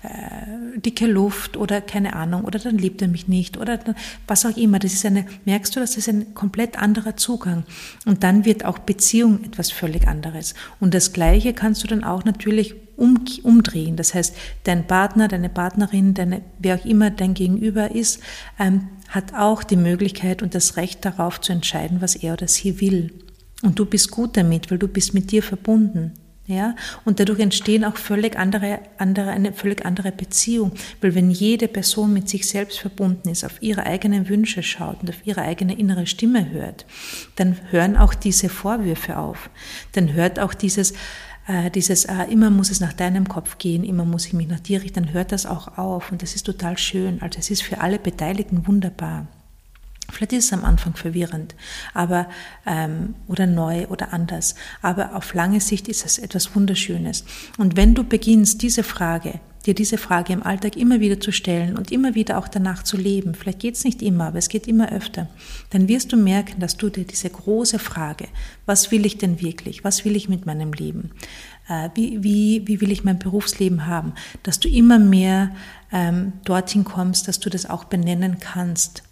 äh, 0.03 0.79
dicke 0.79 1.05
Luft 1.05 1.57
oder 1.57 1.81
keine 1.81 2.15
Ahnung 2.15 2.43
oder 2.45 2.59
dann 2.59 2.77
liebt 2.77 3.01
er 3.01 3.07
mich 3.07 3.27
nicht 3.27 3.57
oder 3.57 3.77
dann, 3.77 3.95
was 4.27 4.45
auch 4.45 4.57
immer. 4.57 4.79
Das 4.79 4.93
ist 4.93 5.05
eine, 5.05 5.25
merkst 5.45 5.75
du, 5.75 5.79
das 5.79 5.97
ist 5.97 6.09
ein 6.09 6.33
komplett 6.33 6.79
anderer 6.79 7.15
Zugang. 7.15 7.63
Und 8.05 8.23
dann 8.23 8.45
wird 8.45 8.65
auch 8.65 8.79
Beziehung 8.79 9.43
etwas 9.43 9.71
völlig 9.71 10.07
anderes. 10.07 10.55
Und 10.79 10.93
das 10.93 11.13
Gleiche 11.13 11.53
kannst 11.53 11.83
du 11.83 11.87
dann 11.87 12.03
auch 12.03 12.25
natürlich 12.25 12.75
um, 12.97 13.25
umdrehen. 13.43 13.95
Das 13.95 14.13
heißt, 14.13 14.35
dein 14.63 14.87
Partner, 14.87 15.27
deine 15.27 15.49
Partnerin, 15.49 16.13
deine, 16.13 16.41
wer 16.59 16.75
auch 16.75 16.85
immer 16.85 17.09
dein 17.09 17.33
Gegenüber 17.33 17.91
ist, 17.91 18.21
ähm, 18.59 18.89
hat 19.09 19.33
auch 19.33 19.63
die 19.63 19.75
Möglichkeit 19.75 20.41
und 20.41 20.55
das 20.55 20.77
Recht 20.77 21.03
darauf 21.03 21.41
zu 21.41 21.51
entscheiden, 21.51 22.01
was 22.01 22.15
er 22.15 22.33
oder 22.33 22.47
sie 22.47 22.79
will. 22.79 23.11
Und 23.61 23.77
du 23.77 23.85
bist 23.85 24.11
gut 24.11 24.37
damit, 24.37 24.71
weil 24.71 24.77
du 24.77 24.87
bist 24.87 25.13
mit 25.13 25.31
dir 25.31 25.43
verbunden. 25.43 26.13
Ja, 26.47 26.75
und 27.05 27.19
dadurch 27.19 27.39
entstehen 27.39 27.85
auch 27.85 27.95
völlig 27.95 28.37
andere, 28.37 28.79
andere, 28.97 29.29
eine 29.29 29.53
völlig 29.53 29.85
andere 29.85 30.11
Beziehung. 30.11 30.73
Weil 30.99 31.15
wenn 31.15 31.29
jede 31.29 31.67
Person 31.67 32.11
mit 32.13 32.27
sich 32.27 32.49
selbst 32.49 32.79
verbunden 32.79 33.29
ist, 33.29 33.45
auf 33.45 33.61
ihre 33.61 33.83
eigenen 33.83 34.27
Wünsche 34.27 34.63
schaut 34.63 35.01
und 35.01 35.09
auf 35.09 35.25
ihre 35.25 35.43
eigene 35.43 35.77
innere 35.77 36.07
Stimme 36.07 36.51
hört, 36.51 36.85
dann 37.35 37.57
hören 37.69 37.95
auch 37.95 38.13
diese 38.13 38.49
Vorwürfe 38.49 39.17
auf. 39.17 39.49
Dann 39.93 40.13
hört 40.13 40.39
auch 40.39 40.53
dieses, 40.53 40.93
äh, 41.47 41.69
dieses, 41.69 42.05
äh, 42.05 42.23
immer 42.29 42.49
muss 42.49 42.71
es 42.71 42.79
nach 42.81 42.93
deinem 42.93 43.29
Kopf 43.29 43.57
gehen, 43.59 43.83
immer 43.85 44.03
muss 44.03 44.25
ich 44.25 44.33
mich 44.33 44.47
nach 44.47 44.59
dir 44.59 44.81
richten, 44.81 45.05
dann 45.05 45.13
hört 45.13 45.31
das 45.31 45.45
auch 45.45 45.77
auf. 45.77 46.11
Und 46.11 46.21
das 46.21 46.35
ist 46.35 46.43
total 46.43 46.77
schön. 46.77 47.21
Also 47.21 47.39
es 47.39 47.49
ist 47.51 47.63
für 47.63 47.79
alle 47.79 47.99
Beteiligten 47.99 48.67
wunderbar. 48.67 49.27
Vielleicht 50.11 50.33
ist 50.33 50.45
es 50.45 50.53
am 50.53 50.65
Anfang 50.65 50.95
verwirrend, 50.95 51.55
aber 51.93 52.27
ähm, 52.65 53.15
oder 53.27 53.47
neu 53.47 53.87
oder 53.87 54.13
anders. 54.13 54.55
Aber 54.81 55.15
auf 55.15 55.33
lange 55.33 55.61
Sicht 55.61 55.87
ist 55.87 56.05
es 56.05 56.19
etwas 56.19 56.55
Wunderschönes. 56.55 57.23
Und 57.57 57.75
wenn 57.75 57.95
du 57.95 58.03
beginnst, 58.03 58.61
diese 58.61 58.83
Frage, 58.83 59.39
dir 59.65 59.73
diese 59.75 59.97
Frage 59.97 60.33
im 60.33 60.43
Alltag 60.43 60.75
immer 60.75 60.99
wieder 60.99 61.19
zu 61.19 61.31
stellen 61.31 61.77
und 61.77 61.91
immer 61.91 62.15
wieder 62.15 62.37
auch 62.37 62.47
danach 62.47 62.83
zu 62.83 62.97
leben, 62.97 63.35
vielleicht 63.35 63.59
geht 63.59 63.75
es 63.75 63.83
nicht 63.83 64.01
immer, 64.01 64.27
aber 64.27 64.39
es 64.39 64.49
geht 64.49 64.67
immer 64.67 64.91
öfter, 64.91 65.27
dann 65.69 65.87
wirst 65.87 66.11
du 66.11 66.17
merken, 66.17 66.59
dass 66.59 66.77
du 66.77 66.89
dir 66.89 67.05
diese 67.05 67.29
große 67.29 67.79
Frage, 67.79 68.27
was 68.65 68.91
will 68.91 69.05
ich 69.05 69.17
denn 69.17 69.41
wirklich, 69.41 69.83
was 69.83 70.03
will 70.05 70.15
ich 70.15 70.29
mit 70.29 70.45
meinem 70.45 70.73
Leben, 70.73 71.11
äh, 71.69 71.89
wie, 71.95 72.23
wie, 72.23 72.67
wie 72.67 72.81
will 72.81 72.91
ich 72.91 73.03
mein 73.03 73.19
Berufsleben 73.19 73.85
haben, 73.85 74.13
dass 74.43 74.59
du 74.59 74.67
immer 74.67 74.99
mehr 74.99 75.51
ähm, 75.91 76.33
dorthin 76.43 76.83
kommst, 76.83 77.27
dass 77.27 77.39
du 77.39 77.49
das 77.49 77.69
auch 77.69 77.83
benennen 77.83 78.37
kannst 78.39 79.03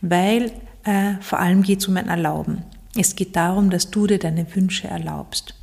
weil 0.00 0.52
äh, 0.84 1.14
vor 1.20 1.40
allem 1.40 1.62
geht 1.62 1.80
es 1.80 1.88
um 1.88 1.96
ein 1.96 2.08
Erlauben. 2.08 2.64
Es 2.96 3.16
geht 3.16 3.34
darum, 3.36 3.70
dass 3.70 3.90
du 3.90 4.06
dir 4.06 4.18
deine 4.18 4.54
Wünsche 4.54 4.88
erlaubst. 4.88 5.54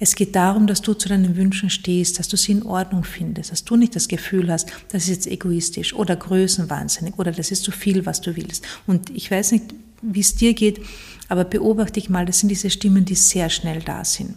Es 0.00 0.16
geht 0.16 0.34
darum, 0.34 0.66
dass 0.66 0.82
du 0.82 0.94
zu 0.94 1.08
deinen 1.08 1.36
Wünschen 1.36 1.70
stehst, 1.70 2.18
dass 2.18 2.28
du 2.28 2.36
sie 2.36 2.52
in 2.52 2.64
Ordnung 2.64 3.04
findest, 3.04 3.52
dass 3.52 3.64
du 3.64 3.76
nicht 3.76 3.94
das 3.94 4.08
Gefühl 4.08 4.50
hast, 4.50 4.70
das 4.90 5.04
ist 5.04 5.08
jetzt 5.10 5.26
egoistisch 5.26 5.94
oder 5.94 6.16
größenwahnsinnig 6.16 7.18
oder 7.18 7.32
das 7.32 7.50
ist 7.50 7.62
zu 7.62 7.70
viel, 7.70 8.04
was 8.04 8.20
du 8.20 8.36
willst. 8.36 8.64
Und 8.86 9.10
ich 9.10 9.30
weiß 9.30 9.52
nicht, 9.52 9.66
wie 10.02 10.20
es 10.20 10.34
dir 10.34 10.54
geht, 10.54 10.80
aber 11.28 11.44
beobachte 11.44 11.94
dich 11.94 12.10
mal, 12.10 12.26
das 12.26 12.40
sind 12.40 12.48
diese 12.48 12.70
Stimmen, 12.70 13.04
die 13.04 13.14
sehr 13.14 13.50
schnell 13.50 13.80
da 13.80 14.04
sind. 14.04 14.34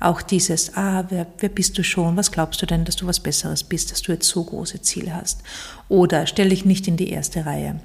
Auch 0.00 0.22
dieses, 0.22 0.76
ah, 0.76 1.04
wer, 1.10 1.26
wer 1.38 1.48
bist 1.48 1.78
du 1.78 1.84
schon? 1.84 2.16
Was 2.16 2.32
glaubst 2.32 2.60
du 2.62 2.66
denn, 2.66 2.84
dass 2.84 2.96
du 2.96 3.06
was 3.06 3.20
Besseres 3.20 3.62
bist, 3.64 3.92
dass 3.92 4.02
du 4.02 4.12
jetzt 4.12 4.28
so 4.28 4.42
große 4.42 4.82
Ziele 4.82 5.14
hast? 5.14 5.42
Oder 5.88 6.26
stell 6.26 6.48
dich 6.48 6.64
nicht 6.64 6.88
in 6.88 6.96
die 6.96 7.10
erste 7.10 7.46
Reihe. 7.46 7.80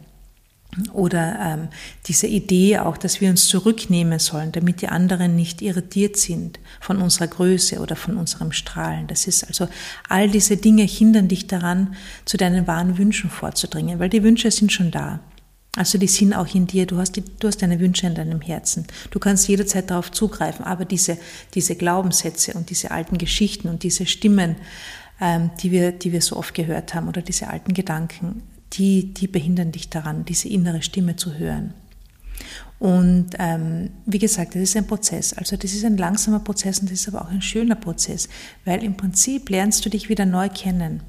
Oder 0.91 1.39
ähm, 1.39 1.67
diese 2.08 2.27
Idee 2.27 2.79
auch, 2.79 2.98
dass 2.98 3.22
wir 3.22 3.29
uns 3.29 3.48
zurücknehmen 3.48 4.20
sollen, 4.20 4.51
damit 4.51 4.82
die 4.82 4.89
anderen 4.89 5.36
nicht 5.36 5.62
irritiert 5.62 6.17
sind 6.17 6.60
von 6.82 7.01
unserer 7.01 7.27
Größe 7.27 7.79
oder 7.79 7.96
von 7.96 8.17
unserem 8.17 8.51
Strahlen. 8.51 9.08
Das 9.08 9.27
ist 9.27 9.46
also, 9.46 9.67
all 10.10 10.29
diese 10.29 10.58
Dinge 10.58 10.84
hindern 10.84 11.27
dich 11.27 11.48
daran, 11.48 11.96
zu 12.25 12.38
deinen 12.38 12.67
wahren 12.67 12.98
Wünschen 12.98 13.29
vorzudringen, 13.29 14.00
weil 14.00 14.10
die 14.10 14.24
Wünsche 14.24 14.51
sind 14.51 14.72
schon 14.72 14.91
da. 14.91 15.22
Also 15.77 15.98
die 15.98 16.08
sind 16.08 16.34
auch 16.34 16.53
in 16.55 16.67
dir, 16.67 16.86
du 16.86 16.98
hast, 16.98 17.13
die, 17.13 17.24
du 17.39 17.48
hast 17.48 17.62
deine 17.62 17.79
Wünsche 17.79 18.08
in 18.08 18.15
deinem 18.15 18.41
Herzen. 18.41 18.88
Du 19.12 19.20
kannst 19.20 19.48
jederzeit 19.48 19.89
darauf 19.89 20.12
zugreifen, 20.12 20.65
aber 20.65 20.86
diese, 20.86 21.17
diese 21.53 21.75
Glaubenssätze 21.75 22.53
und 22.53 22.70
diese 22.70 22.91
alten 22.91 23.17
Geschichten 23.17 23.67
und 23.67 23.84
diese 23.84 24.05
Stimmen, 24.05 24.55
ähm, 25.20 25.51
die, 25.62 25.72
wir, 25.72 25.91
die 25.91 26.13
wir 26.13 26.22
so 26.22 26.38
oft 26.38 26.53
gehört 26.53 26.94
haben 26.94 27.10
oder 27.10 27.22
diese 27.22 27.50
alten 27.50 27.74
Gedanken, 27.74 28.41
die, 28.77 29.13
die 29.13 29.27
behindern 29.27 29.72
dich 29.72 29.89
daran, 29.89 30.25
diese 30.25 30.50
innere 30.50 30.82
Stimme 30.82 31.15
zu 31.15 31.34
hören. 31.34 31.74
Und 32.77 33.29
ähm, 33.39 33.89
wie 34.05 34.20
gesagt, 34.20 34.55
das 34.55 34.62
ist 34.62 34.75
ein 34.75 34.88
Prozess. 34.88 35.34
Also 35.34 35.55
das 35.55 35.74
ist 35.74 35.86
ein 35.86 35.98
langsamer 35.98 36.39
Prozess 36.39 36.79
und 36.79 36.91
das 36.91 37.00
ist 37.00 37.08
aber 37.08 37.22
auch 37.22 37.32
ein 37.32 37.41
schöner 37.41 37.75
Prozess, 37.75 38.27
weil 38.65 38.84
im 38.84 38.98
Prinzip 38.98 39.50
lernst 39.50 39.86
du 39.86 39.89
dich 39.89 40.10
wieder 40.10 40.25
neu 40.25 40.50
kennen. 40.50 41.01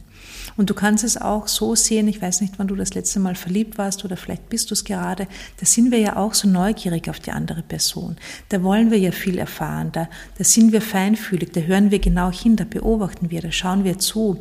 Und 0.57 0.71
du 0.71 0.75
kannst 0.75 1.05
es 1.05 1.21
auch 1.21 1.49
so 1.49 1.75
sehen, 1.75 2.09
ich 2.09 2.23
weiß 2.23 2.41
nicht, 2.41 2.55
wann 2.59 2.69
du 2.69 2.77
das 2.77 2.95
letzte 2.95 3.21
Mal 3.21 3.35
verliebt 3.35 3.79
warst 3.79 4.05
oder 4.05 4.17
vielleicht 4.17 4.49
bist 4.49 4.71
du 4.71 4.75
es 4.75 4.85
gerade, 4.85 5.27
da 5.59 5.67
sind 5.67 5.91
wir 5.91 5.99
ja 5.99 6.17
auch 6.17 6.35
so 6.35 6.49
neugierig 6.49 7.11
auf 7.11 7.21
die 7.21 7.33
andere 7.33 7.63
Person. 7.63 8.17
Da 8.49 8.63
wollen 8.63 8.91
wir 8.91 8.99
ja 8.99 9.11
viel 9.11 9.39
erfahren, 9.39 9.91
da, 9.93 10.09
da 10.39 10.45
sind 10.45 10.73
wir 10.73 10.81
feinfühlig, 10.81 11.53
da 11.53 11.61
hören 11.61 11.91
wir 11.91 11.99
genau 11.99 12.31
hin, 12.31 12.57
da 12.57 12.65
beobachten 12.65 13.31
wir, 13.31 13.43
da 13.43 13.51
schauen 13.51 13.85
wir 13.85 13.99
zu. 13.99 14.41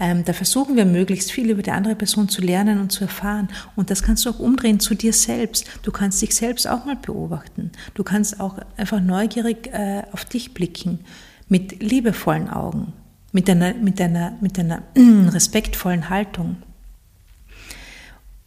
Ähm, 0.00 0.24
da 0.24 0.32
versuchen 0.32 0.76
wir 0.76 0.84
möglichst 0.84 1.32
viel 1.32 1.50
über 1.50 1.62
die 1.62 1.70
andere 1.70 1.94
Person 1.94 2.28
zu 2.28 2.40
lernen 2.40 2.80
und 2.80 2.92
zu 2.92 3.04
erfahren. 3.04 3.48
Und 3.76 3.90
das 3.90 4.02
kannst 4.02 4.24
du 4.24 4.30
auch 4.30 4.38
umdrehen 4.38 4.80
zu 4.80 4.94
dir 4.94 5.12
selbst. 5.12 5.66
Du 5.82 5.90
kannst 5.90 6.22
dich 6.22 6.34
selbst 6.34 6.68
auch 6.68 6.84
mal 6.84 6.96
beobachten. 6.96 7.72
Du 7.94 8.04
kannst 8.04 8.40
auch 8.40 8.58
einfach 8.76 9.00
neugierig 9.00 9.68
äh, 9.72 10.02
auf 10.12 10.24
dich 10.24 10.54
blicken 10.54 11.00
mit 11.48 11.82
liebevollen 11.82 12.48
Augen 12.48 12.92
mit 13.32 13.48
einer, 13.50 13.74
mit 13.74 14.00
einer, 14.00 14.32
mit 14.40 14.58
einer 14.58 14.82
respektvollen 14.96 16.08
Haltung. 16.08 16.56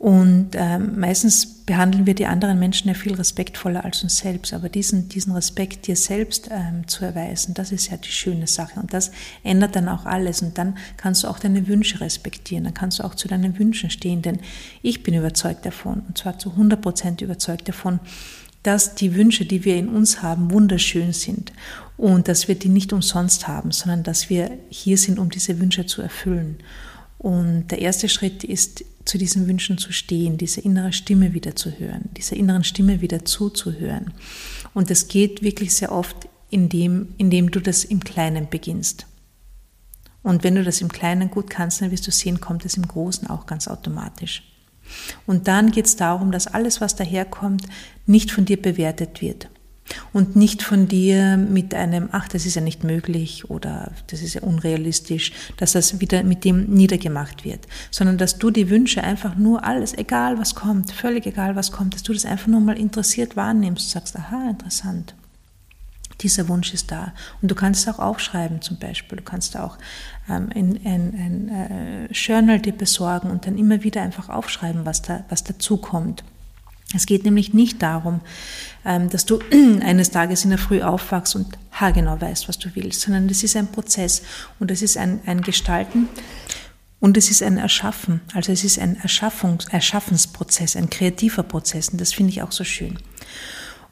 Und 0.02 0.54
ähm, 0.56 1.00
meistens 1.00 1.46
behandeln 1.46 2.08
wir 2.08 2.16
die 2.16 2.26
anderen 2.26 2.58
Menschen 2.58 2.88
ja 2.88 2.96
viel 2.96 3.14
respektvoller 3.14 3.86
als 3.86 4.02
uns 4.02 4.18
selbst. 4.18 4.52
Aber 4.52 4.68
diesen, 4.68 5.10
diesen 5.10 5.32
Respekt 5.34 5.86
dir 5.86 5.96
selbst 5.96 6.50
ähm, 6.50 6.88
zu 6.88 7.06
erweisen, 7.06 7.54
das 7.54 7.72
ist 7.72 7.92
ja 7.92 7.98
die 7.98 8.10
schöne 8.10 8.48
Sache. 8.48 8.80
Und 8.80 8.96
das 8.96 9.12
ändert 9.44 9.76
dann 9.76 9.88
auch 9.88 10.08
alles. 10.08 10.42
Und 10.42 10.58
dann 10.58 10.76
kannst 10.98 11.24
du 11.24 11.28
auch 11.28 11.38
deine 11.38 11.68
Wünsche 11.68 12.02
respektieren. 12.02 12.64
Dann 12.64 12.74
kannst 12.74 12.98
du 12.98 13.04
auch 13.04 13.14
zu 13.14 13.28
deinen 13.28 13.60
Wünschen 13.60 13.92
stehen. 13.92 14.24
Denn 14.24 14.40
ich 14.82 15.04
bin 15.04 15.14
überzeugt 15.14 15.68
davon, 15.68 16.02
und 16.08 16.18
zwar 16.18 16.40
zu 16.40 16.50
100 16.50 16.82
Prozent 16.82 17.22
überzeugt 17.22 17.68
davon, 17.68 18.00
dass 18.64 18.96
die 18.96 19.14
Wünsche, 19.14 19.46
die 19.46 19.66
wir 19.66 19.76
in 19.76 19.88
uns 19.88 20.24
haben, 20.24 20.50
wunderschön 20.50 21.14
sind 21.14 21.54
und 21.98 22.28
dass 22.28 22.48
wir 22.48 22.56
die 22.56 22.70
nicht 22.70 22.92
umsonst 22.92 23.48
haben, 23.48 23.72
sondern 23.72 24.02
dass 24.02 24.32
wir 24.32 24.50
hier 24.70 24.98
sind, 24.98 25.20
um 25.20 25.30
diese 25.30 25.60
Wünsche 25.60 25.86
zu 25.86 26.02
erfüllen. 26.02 26.58
Und 27.22 27.68
der 27.68 27.78
erste 27.78 28.10
Schritt 28.10 28.44
ist, 28.44 28.84
zu 29.06 29.20
diesen 29.20 29.48
Wünschen 29.48 29.78
zu 29.78 29.92
stehen, 29.92 30.40
diese 30.40 30.60
innere 30.60 30.92
Stimme 30.92 31.36
wieder 31.36 31.56
zu 31.56 31.70
hören, 31.70 32.10
dieser 32.18 32.36
inneren 32.36 32.64
Stimme 32.64 33.02
wieder 33.02 33.26
zuzuhören. 33.26 34.12
Und 34.74 34.90
das 34.90 35.08
geht 35.08 35.44
wirklich 35.44 35.76
sehr 35.76 35.92
oft, 35.92 36.16
indem, 36.50 37.10
indem 37.18 37.52
du 37.52 37.60
das 37.60 37.84
im 37.84 38.04
Kleinen 38.04 38.50
beginnst. 38.50 39.06
Und 40.24 40.44
wenn 40.44 40.56
du 40.56 40.64
das 40.64 40.82
im 40.82 40.92
Kleinen 40.92 41.30
gut 41.30 41.52
kannst, 41.52 41.82
dann 41.82 41.92
wirst 41.92 42.08
du 42.08 42.12
sehen, 42.12 42.42
kommt 42.42 42.66
es 42.66 42.76
im 42.76 42.88
Großen 42.88 43.28
auch 43.28 43.46
ganz 43.46 43.68
automatisch. 43.68 44.42
Und 45.28 45.48
dann 45.48 45.70
geht 45.70 45.86
es 45.86 45.98
darum, 45.98 46.32
dass 46.32 46.48
alles, 46.48 46.82
was 46.82 46.96
daherkommt, 46.96 47.68
nicht 48.08 48.32
von 48.32 48.46
dir 48.46 48.60
bewertet 48.60 49.22
wird. 49.22 49.48
Und 50.14 50.36
nicht 50.36 50.64
von 50.64 50.88
dir 50.88 51.38
mit 51.38 51.74
einem, 51.74 52.10
ach, 52.12 52.28
das 52.28 52.46
ist 52.46 52.56
ja 52.56 52.62
nicht 52.62 52.84
möglich 52.84 53.50
oder 53.50 53.92
das 54.08 54.22
ist 54.22 54.34
ja 54.34 54.42
unrealistisch, 54.42 55.32
dass 55.58 55.74
das 55.74 56.00
wieder 56.00 56.24
mit 56.24 56.44
dem 56.44 56.66
niedergemacht 56.66 57.44
wird, 57.46 57.68
sondern 57.92 58.18
dass 58.18 58.38
du 58.38 58.52
die 58.52 58.70
Wünsche 58.70 59.04
einfach 59.04 59.36
nur 59.36 59.64
alles, 59.64 59.98
egal 59.98 60.38
was 60.38 60.56
kommt, 60.56 60.92
völlig 60.92 61.26
egal 61.26 61.56
was 61.56 61.72
kommt, 61.72 61.94
dass 61.96 62.04
du 62.04 62.14
das 62.14 62.26
einfach 62.26 62.48
nur 62.48 62.62
mal 62.62 62.78
interessiert 62.78 63.36
wahrnimmst 63.36 63.86
und 63.86 63.92
sagst, 63.92 64.16
aha, 64.16 64.50
interessant 64.50 65.14
dieser 66.22 66.48
Wunsch 66.48 66.74
ist 66.74 66.92
da. 66.92 67.14
Und 67.42 67.50
du 67.50 67.56
kannst 67.56 67.82
es 67.82 67.94
auch 67.94 68.00
aufschreiben 68.00 68.62
zum 68.62 68.78
Beispiel. 68.78 69.18
Du 69.18 69.24
kannst 69.24 69.58
auch 69.58 69.78
ähm, 70.30 70.50
ein, 70.54 70.80
ein, 70.86 71.16
ein 71.18 71.50
äh, 71.50 72.14
Journal 72.14 72.60
dir 72.60 72.74
besorgen 72.74 73.30
und 73.30 73.48
dann 73.48 73.58
immer 73.58 73.84
wieder 73.84 74.02
einfach 74.02 74.30
aufschreiben, 74.30 74.86
was, 74.86 75.02
da, 75.02 75.24
was 75.30 75.44
dazu 75.44 75.78
kommt. 75.78 76.24
Es 76.96 77.06
geht 77.06 77.26
nämlich 77.26 77.54
nicht 77.54 77.82
darum, 77.82 78.22
ähm, 78.86 79.10
dass 79.10 79.26
du 79.26 79.40
eines 79.82 80.12
Tages 80.12 80.44
in 80.44 80.50
der 80.50 80.60
Früh 80.60 80.82
aufwachst 80.82 81.36
und 81.36 81.58
haargenau 81.72 82.20
weißt, 82.20 82.48
was 82.48 82.60
du 82.60 82.70
willst, 82.74 83.02
sondern 83.02 83.30
es 83.30 83.44
ist 83.44 83.56
ein 83.56 83.68
Prozess 83.68 84.24
und 84.60 84.72
es 84.72 84.82
ist 84.82 84.98
ein, 84.98 85.20
ein 85.26 85.42
Gestalten 85.42 86.10
und 87.00 87.18
es 87.18 87.30
ist 87.30 87.44
ein 87.44 87.58
Erschaffen. 87.58 88.22
Also 88.34 88.52
es 88.52 88.64
ist 88.64 88.80
ein 88.80 88.98
Erschaffungs 89.02 89.66
Erschaffensprozess, 89.66 90.76
ein 90.76 90.90
kreativer 90.90 91.44
Prozess 91.44 91.90
und 91.90 92.02
das 92.02 92.14
finde 92.14 92.32
ich 92.32 92.42
auch 92.42 92.52
so 92.52 92.64
schön. 92.64 92.98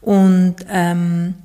Und 0.01 0.55
ähm, 0.69 1.35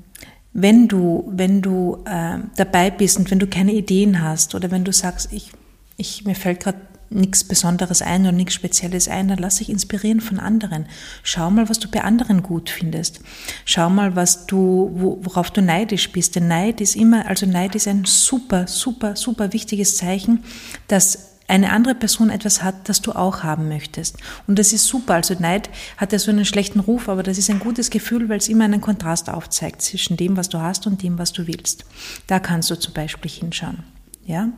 wenn 0.52 0.86
du, 0.86 1.28
wenn 1.32 1.62
du 1.62 2.04
äh, 2.06 2.38
dabei 2.56 2.90
bist 2.90 3.18
und 3.18 3.30
wenn 3.30 3.40
du 3.40 3.48
keine 3.48 3.72
Ideen 3.72 4.22
hast 4.22 4.54
oder 4.54 4.70
wenn 4.70 4.84
du 4.84 4.92
sagst, 4.92 5.32
ich, 5.32 5.50
ich, 5.96 6.24
mir 6.24 6.36
fällt 6.36 6.60
gerade 6.60 6.78
nichts 7.10 7.44
Besonderes 7.44 8.02
ein 8.02 8.22
oder 8.22 8.32
nichts 8.32 8.54
Spezielles 8.54 9.08
ein, 9.08 9.28
dann 9.28 9.38
lass 9.38 9.56
dich 9.56 9.70
inspirieren 9.70 10.20
von 10.20 10.40
anderen. 10.40 10.86
Schau 11.22 11.50
mal, 11.50 11.68
was 11.68 11.78
du 11.78 11.88
bei 11.88 12.02
anderen 12.02 12.42
gut 12.42 12.70
findest. 12.70 13.20
Schau 13.64 13.90
mal, 13.90 14.16
was 14.16 14.46
du, 14.46 15.18
worauf 15.22 15.50
du 15.50 15.62
neidisch 15.62 16.12
bist. 16.12 16.36
Denn 16.36 16.48
Neid 16.48 16.80
ist 16.80 16.96
immer, 16.96 17.26
also 17.26 17.46
Neid 17.46 17.74
ist 17.74 17.88
ein 17.88 18.04
super, 18.04 18.66
super, 18.66 19.16
super 19.16 19.52
wichtiges 19.52 19.96
Zeichen, 19.96 20.44
dass 20.88 21.34
eine 21.46 21.70
andere 21.72 21.94
Person 21.94 22.30
etwas 22.30 22.62
hat, 22.62 22.88
das 22.88 23.02
du 23.02 23.12
auch 23.12 23.42
haben 23.42 23.68
möchtest. 23.68 24.16
Und 24.46 24.58
das 24.58 24.72
ist 24.72 24.86
super. 24.86 25.14
Also 25.14 25.34
Neid 25.38 25.68
hat 25.96 26.12
ja 26.12 26.18
so 26.18 26.30
einen 26.30 26.44
schlechten 26.44 26.80
Ruf, 26.80 27.08
aber 27.08 27.22
das 27.22 27.38
ist 27.38 27.50
ein 27.50 27.58
gutes 27.58 27.90
Gefühl, 27.90 28.28
weil 28.28 28.38
es 28.38 28.48
immer 28.48 28.64
einen 28.64 28.80
Kontrast 28.80 29.28
aufzeigt 29.28 29.82
zwischen 29.82 30.16
dem, 30.16 30.36
was 30.36 30.48
du 30.48 30.60
hast 30.60 30.86
und 30.86 31.02
dem, 31.02 31.18
was 31.18 31.32
du 31.32 31.46
willst. 31.46 31.84
Da 32.26 32.38
kannst 32.38 32.70
du 32.70 32.76
zum 32.76 32.94
Beispiel 32.94 33.30
hinschauen. 33.30 33.84
Ja? 34.24 34.48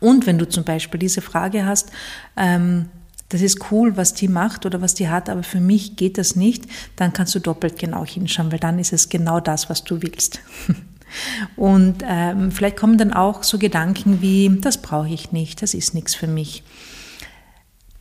Und 0.00 0.26
wenn 0.26 0.38
du 0.38 0.48
zum 0.48 0.64
Beispiel 0.64 0.98
diese 0.98 1.20
Frage 1.20 1.64
hast, 1.64 1.90
ähm, 2.36 2.88
das 3.30 3.42
ist 3.42 3.70
cool, 3.70 3.96
was 3.96 4.12
die 4.12 4.28
macht 4.28 4.66
oder 4.66 4.82
was 4.82 4.94
die 4.94 5.08
hat, 5.08 5.28
aber 5.28 5.44
für 5.44 5.60
mich 5.60 5.96
geht 5.96 6.18
das 6.18 6.34
nicht, 6.34 6.64
dann 6.96 7.12
kannst 7.12 7.34
du 7.34 7.38
doppelt 7.38 7.78
genau 7.78 8.04
hinschauen, 8.04 8.50
weil 8.50 8.58
dann 8.58 8.78
ist 8.78 8.92
es 8.92 9.08
genau 9.08 9.40
das, 9.40 9.70
was 9.70 9.84
du 9.84 10.02
willst. 10.02 10.40
Und 11.56 12.04
ähm, 12.06 12.52
vielleicht 12.52 12.76
kommen 12.76 12.98
dann 12.98 13.12
auch 13.12 13.42
so 13.42 13.58
Gedanken 13.58 14.20
wie, 14.20 14.58
das 14.60 14.78
brauche 14.78 15.08
ich 15.08 15.32
nicht, 15.32 15.62
das 15.62 15.74
ist 15.74 15.94
nichts 15.94 16.14
für 16.14 16.26
mich. 16.26 16.62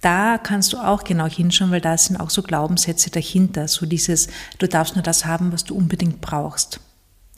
Da 0.01 0.37
kannst 0.37 0.73
du 0.73 0.77
auch 0.77 1.03
genau 1.03 1.27
hinschauen, 1.27 1.71
weil 1.71 1.81
da 1.81 1.97
sind 1.97 2.17
auch 2.17 2.29
so 2.29 2.41
Glaubenssätze 2.41 3.09
dahinter, 3.09 3.67
so 3.67 3.85
dieses, 3.85 4.29
du 4.57 4.67
darfst 4.67 4.95
nur 4.95 5.03
das 5.03 5.25
haben, 5.25 5.51
was 5.51 5.63
du 5.63 5.75
unbedingt 5.75 6.21
brauchst. 6.21 6.79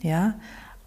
Ja? 0.00 0.34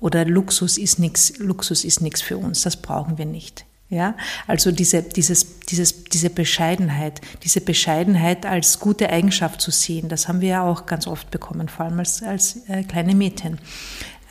Oder 0.06 0.24
Luxus 0.24 0.78
ist 0.78 1.00
nichts, 1.00 1.40
Luxus 1.40 1.84
ist 1.84 2.00
nichts 2.00 2.22
für 2.22 2.38
uns, 2.38 2.62
das 2.62 2.78
brauchen 2.78 3.18
wir 3.18 3.26
nicht. 3.26 3.66
Ja, 3.90 4.16
also 4.46 4.72
diese, 4.72 5.02
dieses, 5.02 5.62
dieses, 5.62 6.04
diese 6.04 6.30
Bescheidenheit, 6.30 7.22
diese 7.42 7.60
Bescheidenheit 7.60 8.46
als 8.46 8.80
gute 8.80 9.10
Eigenschaft 9.10 9.62
zu 9.62 9.72
sehen, 9.72 10.08
das 10.08 10.28
haben 10.28 10.42
wir 10.42 10.50
ja 10.50 10.64
auch 10.64 10.86
ganz 10.86 11.08
oft 11.08 11.32
bekommen, 11.32 11.70
vor 11.70 11.88
allem 11.88 11.98
als, 11.98 12.22
als 12.22 12.58
äh, 12.68 12.84
kleine 12.84 13.16
Mädchen. 13.16 13.58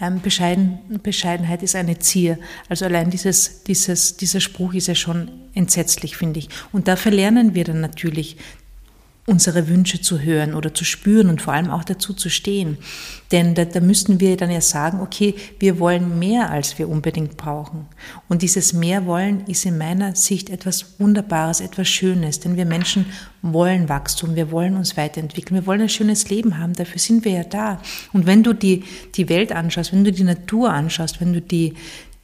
Ähm, 0.01 0.21
Bescheiden, 0.21 0.79
Bescheidenheit 1.03 1.65
ist 1.65 1.75
eine 1.75 1.99
Zier. 1.99 2.39
Also 2.69 2.85
allein 2.85 3.11
dieses, 3.11 3.65
dieses, 3.65 4.17
dieser 4.17 4.39
Spruch 4.39 4.75
ist 4.75 4.87
ja 4.87 4.95
schon 4.95 5.29
entsetzlich, 5.55 6.17
finde 6.17 6.39
ich. 6.39 6.51
Und 6.71 6.87
da 6.87 6.95
verlernen 6.95 7.57
wir 7.57 7.65
dann 7.65 7.81
natürlich 7.81 8.37
unsere 9.27 9.69
Wünsche 9.69 10.03
zu 10.03 10.21
hören 10.21 10.55
oder 10.55 10.75
zu 10.75 10.85
spüren 10.85 11.31
und 11.31 11.41
vor 11.41 11.55
allem 11.55 11.71
auch 11.71 11.85
dazu 11.85 12.13
zu 12.13 12.29
stehen. 12.29 12.77
Denn 13.33 13.55
da, 13.55 13.65
da 13.65 13.81
müssten 13.81 14.21
wir 14.21 14.37
dann 14.37 14.51
ja 14.51 14.61
sagen, 14.61 15.01
okay, 15.01 15.35
wir 15.59 15.79
wollen 15.79 16.19
mehr, 16.19 16.51
als 16.51 16.79
wir 16.79 16.91
unbedingt 16.91 17.39
brauchen. 17.39 17.87
Und 18.29 18.43
dieses 18.43 18.75
mehr 18.75 19.07
wollen 19.07 19.47
ist 19.47 19.65
in 19.65 19.79
meiner 19.79 20.15
Sicht 20.15 20.51
etwas 20.51 21.01
Wunderbares, 21.01 21.61
etwas 21.61 21.89
Schönes. 21.89 22.41
Denn 22.41 22.57
wir 22.59 22.67
Menschen 22.67 23.07
wollen 23.41 23.89
Wachstum, 23.89 24.37
wir 24.37 24.51
wollen 24.51 24.77
uns 24.77 24.97
weiterentwickeln, 24.97 25.61
wir 25.61 25.67
wollen 25.67 25.83
ein 25.83 25.89
schönes 25.89 26.29
Leben 26.29 26.59
haben, 26.59 26.75
dafür 26.75 26.99
sind 26.99 27.25
wir 27.25 27.33
ja 27.33 27.45
da. 27.45 27.81
Und 28.13 28.27
wenn 28.27 28.43
du 28.43 28.53
die, 28.53 28.85
die 29.15 29.29
Welt 29.31 29.53
anschaust, 29.53 29.93
wenn 29.93 30.05
du 30.05 30.13
die 30.13 30.25
Natur 30.25 30.71
anschaust, 30.71 31.21
wenn 31.21 31.33
du 31.33 31.41
die, 31.41 31.75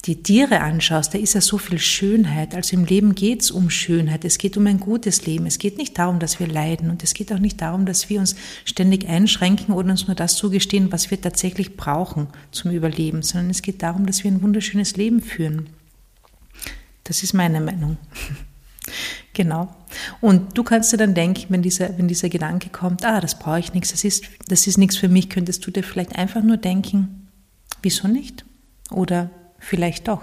die 0.07 0.23
Tiere 0.23 0.61
anschaust, 0.61 1.13
da 1.13 1.19
ist 1.19 1.35
ja 1.35 1.43
so 1.43 1.59
viel 1.59 1.79
Schönheit. 1.79 2.55
Also 2.55 2.75
im 2.75 2.87
Leben 2.87 3.15
geht 3.15 3.43
es 3.43 3.51
um 3.51 3.69
Schönheit. 3.69 4.25
Es 4.25 4.39
geht 4.39 4.57
um 4.57 4.67
ein 4.67 4.81
gutes 4.81 5.27
Leben. 5.27 5.45
Es 5.45 5.59
geht 5.59 5.77
nicht 5.77 5.99
darum, 5.99 6.19
dass 6.19 6.41
wir 6.41 6.47
leiden. 6.47 6.89
Und 6.89 7.03
es 7.03 7.13
geht 7.13 7.31
auch 7.33 7.39
nicht 7.39 7.61
darum, 7.61 7.85
dass 7.85 8.09
wir 8.09 8.19
uns 8.19 8.35
ständig 8.65 9.07
einschränken 9.09 9.75
oder 9.75 9.91
uns 9.91 10.07
nur 10.07 10.17
das 10.17 10.37
zugestehen, 10.37 10.91
was 10.91 11.11
wir 11.11 11.21
tatsächlich 11.21 11.77
brauchen 11.77 12.29
zum 12.51 12.71
Überleben, 12.71 13.23
sondern 13.23 13.51
es 13.51 13.61
geht 13.61 13.83
darum, 13.83 14.07
dass 14.07 14.25
wir 14.25 14.31
ein 14.31 14.43
wunderschönes 14.43 14.97
Leben 14.97 15.21
führen. 15.21 15.69
Das 17.05 17.23
ist 17.23 17.35
meine 17.35 17.61
Meinung. 17.61 17.99
genau. 19.35 19.69
Und 20.23 20.57
du 20.57 20.63
kannst 20.65 20.95
dir 20.95 20.97
dann 20.97 21.13
denken, 21.13 21.47
wenn 21.51 21.61
dieser, 21.61 21.99
wenn 21.99 22.09
dieser 22.09 22.31
Gedanke 22.31 22.71
kommt, 22.71 23.05
ah, 23.05 23.21
das 23.21 23.39
brauche 23.39 23.59
ich 23.59 23.75
nichts, 23.75 23.91
das 23.91 24.05
ist, 24.05 24.25
das 24.49 24.67
ist 24.67 24.79
nichts 24.79 24.97
für 24.97 25.09
mich, 25.09 25.29
könntest 25.29 25.67
du 25.67 25.71
dir 25.71 25.83
vielleicht 25.83 26.17
einfach 26.17 26.43
nur 26.43 26.57
denken, 26.57 27.29
wieso 27.83 28.09
nicht? 28.09 28.47
Oder 28.91 29.31
vielleicht 29.61 30.09
doch. 30.09 30.23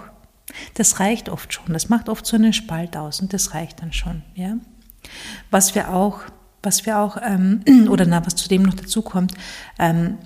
Das 0.74 1.00
reicht 1.00 1.28
oft 1.28 1.52
schon. 1.52 1.72
Das 1.72 1.88
macht 1.88 2.08
oft 2.08 2.26
so 2.26 2.36
einen 2.36 2.52
Spalt 2.52 2.96
aus 2.96 3.20
und 3.20 3.32
das 3.32 3.54
reicht 3.54 3.80
dann 3.80 3.92
schon. 3.92 4.22
Ja? 4.34 4.58
Was 5.50 5.74
wir 5.74 5.92
auch, 5.92 6.20
was 6.62 6.86
wir 6.86 6.98
auch, 6.98 7.16
ähm, 7.22 7.62
oder 7.88 8.06
na, 8.06 8.24
was 8.26 8.36
zudem 8.36 8.62
noch 8.62 8.74
dazu 8.74 9.02
kommt, 9.02 9.32
ähm, 9.78 10.18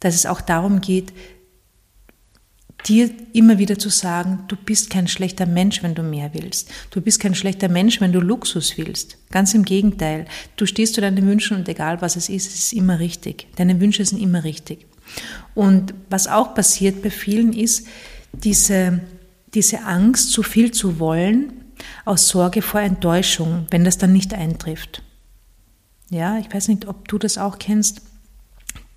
dass 0.00 0.14
es 0.14 0.26
auch 0.26 0.40
darum 0.40 0.80
geht, 0.80 1.12
dir 2.86 3.10
immer 3.32 3.58
wieder 3.58 3.78
zu 3.78 3.88
sagen, 3.88 4.44
du 4.48 4.56
bist 4.56 4.90
kein 4.90 5.06
schlechter 5.06 5.46
Mensch, 5.46 5.82
wenn 5.82 5.94
du 5.94 6.02
mehr 6.02 6.34
willst. 6.34 6.70
Du 6.90 7.00
bist 7.00 7.20
kein 7.20 7.34
schlechter 7.34 7.68
Mensch, 7.68 8.00
wenn 8.00 8.12
du 8.12 8.20
Luxus 8.20 8.76
willst. 8.76 9.18
Ganz 9.30 9.54
im 9.54 9.64
Gegenteil. 9.64 10.26
Du 10.56 10.66
stehst 10.66 10.94
zu 10.94 11.00
deinen 11.00 11.26
Wünschen 11.26 11.56
und 11.56 11.68
egal 11.68 12.02
was 12.02 12.16
es 12.16 12.28
ist, 12.28 12.48
es 12.48 12.64
ist 12.64 12.72
immer 12.72 12.98
richtig. 12.98 13.46
Deine 13.56 13.80
Wünsche 13.80 14.04
sind 14.04 14.20
immer 14.20 14.42
richtig. 14.42 14.86
Und 15.54 15.94
was 16.10 16.26
auch 16.26 16.54
passiert 16.54 17.02
bei 17.02 17.10
vielen 17.10 17.52
ist, 17.52 17.86
diese, 18.32 19.00
diese 19.54 19.82
Angst, 19.84 20.32
zu 20.32 20.42
viel 20.42 20.72
zu 20.72 20.98
wollen, 20.98 21.52
aus 22.04 22.28
Sorge 22.28 22.62
vor 22.62 22.80
Enttäuschung, 22.80 23.66
wenn 23.70 23.84
das 23.84 23.98
dann 23.98 24.12
nicht 24.12 24.34
eintrifft. 24.34 25.02
Ja, 26.10 26.38
ich 26.38 26.52
weiß 26.52 26.68
nicht, 26.68 26.86
ob 26.86 27.08
du 27.08 27.18
das 27.18 27.38
auch 27.38 27.58
kennst, 27.58 28.02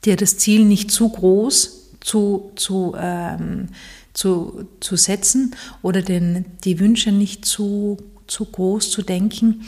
dir 0.03 0.15
das 0.15 0.37
Ziel 0.37 0.65
nicht 0.65 0.91
zu 0.91 1.09
groß 1.09 1.85
zu, 2.05 2.51
zu, 2.55 2.95
ähm, 2.97 3.69
zu, 4.13 4.67
zu 4.79 4.95
setzen 4.95 5.55
oder 5.81 6.01
den, 6.01 6.45
die 6.63 6.79
Wünsche 6.79 7.11
nicht 7.11 7.45
zu, 7.45 7.97
zu 8.27 8.45
groß 8.45 8.91
zu 8.91 9.01
denken, 9.01 9.65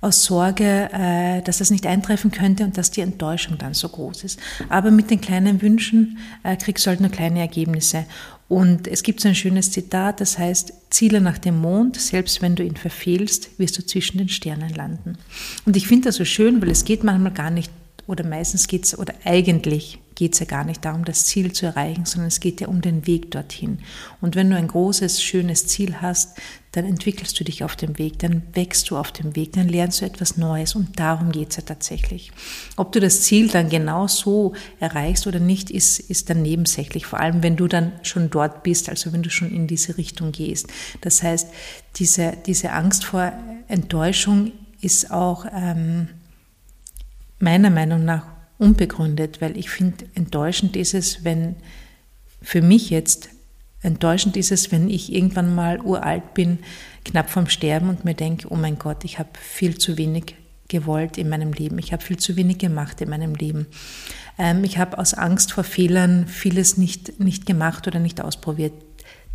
aus 0.00 0.24
Sorge, 0.24 0.90
äh, 0.92 1.42
dass 1.42 1.58
das 1.58 1.70
nicht 1.70 1.86
eintreffen 1.86 2.30
könnte 2.30 2.64
und 2.64 2.76
dass 2.76 2.90
die 2.90 3.00
Enttäuschung 3.00 3.58
dann 3.58 3.74
so 3.74 3.88
groß 3.88 4.24
ist. 4.24 4.40
Aber 4.68 4.90
mit 4.90 5.10
den 5.10 5.20
kleinen 5.20 5.62
Wünschen 5.62 6.18
äh, 6.42 6.56
kriegst 6.56 6.86
du 6.86 6.90
halt 6.90 7.00
nur 7.00 7.10
kleine 7.10 7.40
Ergebnisse. 7.40 8.04
Und 8.48 8.86
es 8.86 9.02
gibt 9.02 9.20
so 9.20 9.28
ein 9.28 9.34
schönes 9.34 9.70
Zitat, 9.70 10.20
das 10.20 10.38
heißt, 10.38 10.72
Ziele 10.88 11.20
nach 11.20 11.36
dem 11.36 11.58
Mond, 11.58 12.00
selbst 12.00 12.40
wenn 12.40 12.54
du 12.54 12.64
ihn 12.64 12.76
verfehlst, 12.76 13.50
wirst 13.58 13.76
du 13.76 13.84
zwischen 13.84 14.16
den 14.18 14.30
Sternen 14.30 14.74
landen. 14.74 15.18
Und 15.66 15.76
ich 15.76 15.86
finde 15.86 16.08
das 16.08 16.16
so 16.16 16.24
schön, 16.24 16.62
weil 16.62 16.70
es 16.70 16.84
geht 16.84 17.04
manchmal 17.04 17.32
gar 17.32 17.50
nicht, 17.50 17.70
oder 18.06 18.26
meistens 18.26 18.66
geht 18.66 18.84
es, 18.84 18.98
oder 18.98 19.12
eigentlich 19.24 19.98
geht 20.18 20.34
es 20.34 20.40
ja 20.40 20.46
gar 20.46 20.64
nicht 20.64 20.84
darum, 20.84 21.04
das 21.04 21.26
Ziel 21.26 21.52
zu 21.52 21.64
erreichen, 21.64 22.04
sondern 22.04 22.26
es 22.26 22.40
geht 22.40 22.60
ja 22.60 22.66
um 22.66 22.80
den 22.80 23.06
Weg 23.06 23.30
dorthin. 23.30 23.78
Und 24.20 24.34
wenn 24.34 24.50
du 24.50 24.56
ein 24.56 24.66
großes, 24.66 25.22
schönes 25.22 25.68
Ziel 25.68 26.00
hast, 26.00 26.36
dann 26.72 26.84
entwickelst 26.84 27.38
du 27.38 27.44
dich 27.44 27.62
auf 27.62 27.76
dem 27.76 27.98
Weg, 27.98 28.18
dann 28.18 28.42
wächst 28.52 28.90
du 28.90 28.96
auf 28.96 29.12
dem 29.12 29.36
Weg, 29.36 29.52
dann 29.52 29.68
lernst 29.68 30.00
du 30.00 30.06
etwas 30.06 30.36
Neues 30.36 30.74
und 30.74 30.98
darum 30.98 31.30
geht 31.30 31.50
es 31.50 31.58
ja 31.58 31.62
tatsächlich. 31.62 32.32
Ob 32.76 32.90
du 32.90 32.98
das 32.98 33.22
Ziel 33.22 33.46
dann 33.46 33.68
genau 33.68 34.08
so 34.08 34.54
erreichst 34.80 35.28
oder 35.28 35.38
nicht, 35.38 35.70
ist, 35.70 36.00
ist 36.00 36.28
dann 36.30 36.42
nebensächlich, 36.42 37.06
vor 37.06 37.20
allem 37.20 37.44
wenn 37.44 37.54
du 37.54 37.68
dann 37.68 37.92
schon 38.02 38.28
dort 38.28 38.64
bist, 38.64 38.88
also 38.88 39.12
wenn 39.12 39.22
du 39.22 39.30
schon 39.30 39.52
in 39.52 39.68
diese 39.68 39.98
Richtung 39.98 40.32
gehst. 40.32 40.66
Das 41.00 41.22
heißt, 41.22 41.46
diese, 41.94 42.36
diese 42.44 42.72
Angst 42.72 43.04
vor 43.04 43.32
Enttäuschung 43.68 44.50
ist 44.80 45.12
auch 45.12 45.46
ähm, 45.54 46.08
meiner 47.38 47.70
Meinung 47.70 48.04
nach 48.04 48.37
unbegründet, 48.58 49.40
weil 49.40 49.56
ich 49.56 49.70
finde, 49.70 50.04
enttäuschend 50.14 50.76
ist 50.76 50.94
es, 50.94 51.24
wenn 51.24 51.56
für 52.42 52.62
mich 52.62 52.90
jetzt 52.90 53.30
enttäuschend 53.82 54.36
ist 54.36 54.52
es, 54.52 54.72
wenn 54.72 54.90
ich 54.90 55.12
irgendwann 55.12 55.54
mal 55.54 55.80
uralt 55.80 56.34
bin, 56.34 56.58
knapp 57.04 57.30
vorm 57.30 57.48
Sterben 57.48 57.88
und 57.88 58.04
mir 58.04 58.14
denke, 58.14 58.48
oh 58.50 58.56
mein 58.56 58.78
Gott, 58.78 59.04
ich 59.04 59.18
habe 59.18 59.30
viel 59.38 59.78
zu 59.78 59.96
wenig 59.96 60.34
gewollt 60.68 61.16
in 61.16 61.28
meinem 61.28 61.52
Leben, 61.52 61.78
ich 61.78 61.92
habe 61.92 62.02
viel 62.02 62.18
zu 62.18 62.36
wenig 62.36 62.58
gemacht 62.58 63.00
in 63.00 63.08
meinem 63.08 63.34
Leben. 63.34 63.66
Ähm, 64.38 64.64
ich 64.64 64.78
habe 64.78 64.98
aus 64.98 65.14
Angst 65.14 65.52
vor 65.52 65.64
Fehlern 65.64 66.26
vieles 66.26 66.76
nicht, 66.76 67.20
nicht 67.20 67.46
gemacht 67.46 67.86
oder 67.86 67.98
nicht 67.98 68.20
ausprobiert. 68.20 68.72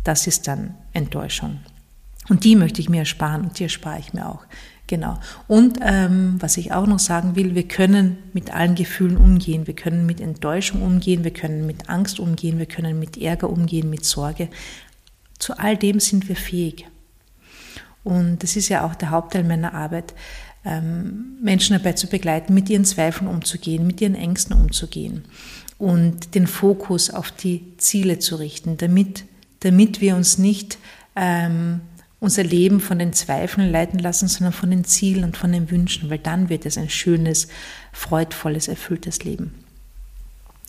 Das 0.04 0.26
ist 0.26 0.46
dann 0.46 0.74
Enttäuschung. 0.92 1.60
Und 2.28 2.44
die 2.44 2.56
möchte 2.56 2.80
ich 2.80 2.88
mir 2.88 3.00
ersparen 3.00 3.42
und 3.42 3.58
die 3.58 3.64
erspare 3.64 3.98
ich 3.98 4.12
mir 4.12 4.28
auch. 4.28 4.44
Genau. 4.86 5.18
Und 5.48 5.78
ähm, 5.82 6.36
was 6.40 6.58
ich 6.58 6.72
auch 6.72 6.86
noch 6.86 6.98
sagen 6.98 7.36
will, 7.36 7.54
wir 7.54 7.66
können 7.66 8.18
mit 8.34 8.52
allen 8.52 8.74
Gefühlen 8.74 9.16
umgehen. 9.16 9.66
Wir 9.66 9.74
können 9.74 10.04
mit 10.04 10.20
Enttäuschung 10.20 10.82
umgehen, 10.82 11.24
wir 11.24 11.32
können 11.32 11.66
mit 11.66 11.88
Angst 11.88 12.20
umgehen, 12.20 12.58
wir 12.58 12.66
können 12.66 12.98
mit 12.98 13.16
Ärger 13.16 13.48
umgehen, 13.48 13.88
mit 13.88 14.04
Sorge. 14.04 14.48
Zu 15.38 15.58
all 15.58 15.76
dem 15.78 16.00
sind 16.00 16.28
wir 16.28 16.36
fähig. 16.36 16.86
Und 18.02 18.42
das 18.42 18.56
ist 18.56 18.68
ja 18.68 18.84
auch 18.84 18.94
der 18.94 19.10
Hauptteil 19.10 19.44
meiner 19.44 19.72
Arbeit, 19.72 20.14
ähm, 20.66 21.38
Menschen 21.42 21.76
dabei 21.76 21.92
zu 21.94 22.06
begleiten, 22.06 22.52
mit 22.52 22.68
ihren 22.68 22.84
Zweifeln 22.84 23.28
umzugehen, 23.28 23.86
mit 23.86 24.00
ihren 24.02 24.14
Ängsten 24.14 24.54
umzugehen 24.54 25.24
und 25.78 26.34
den 26.34 26.46
Fokus 26.46 27.10
auf 27.10 27.30
die 27.30 27.76
Ziele 27.78 28.18
zu 28.18 28.36
richten, 28.36 28.76
damit, 28.76 29.24
damit 29.60 30.00
wir 30.00 30.16
uns 30.16 30.38
nicht 30.38 30.78
ähm, 31.16 31.80
unser 32.24 32.42
Leben 32.42 32.80
von 32.80 32.98
den 32.98 33.12
Zweifeln 33.12 33.70
leiten 33.70 33.98
lassen, 33.98 34.28
sondern 34.28 34.52
von 34.52 34.70
den 34.70 34.84
Zielen 34.84 35.24
und 35.24 35.36
von 35.36 35.52
den 35.52 35.70
Wünschen, 35.70 36.10
weil 36.10 36.18
dann 36.18 36.48
wird 36.48 36.66
es 36.66 36.78
ein 36.78 36.90
schönes, 36.90 37.48
freudvolles, 37.92 38.66
erfülltes 38.66 39.24
Leben. 39.24 39.54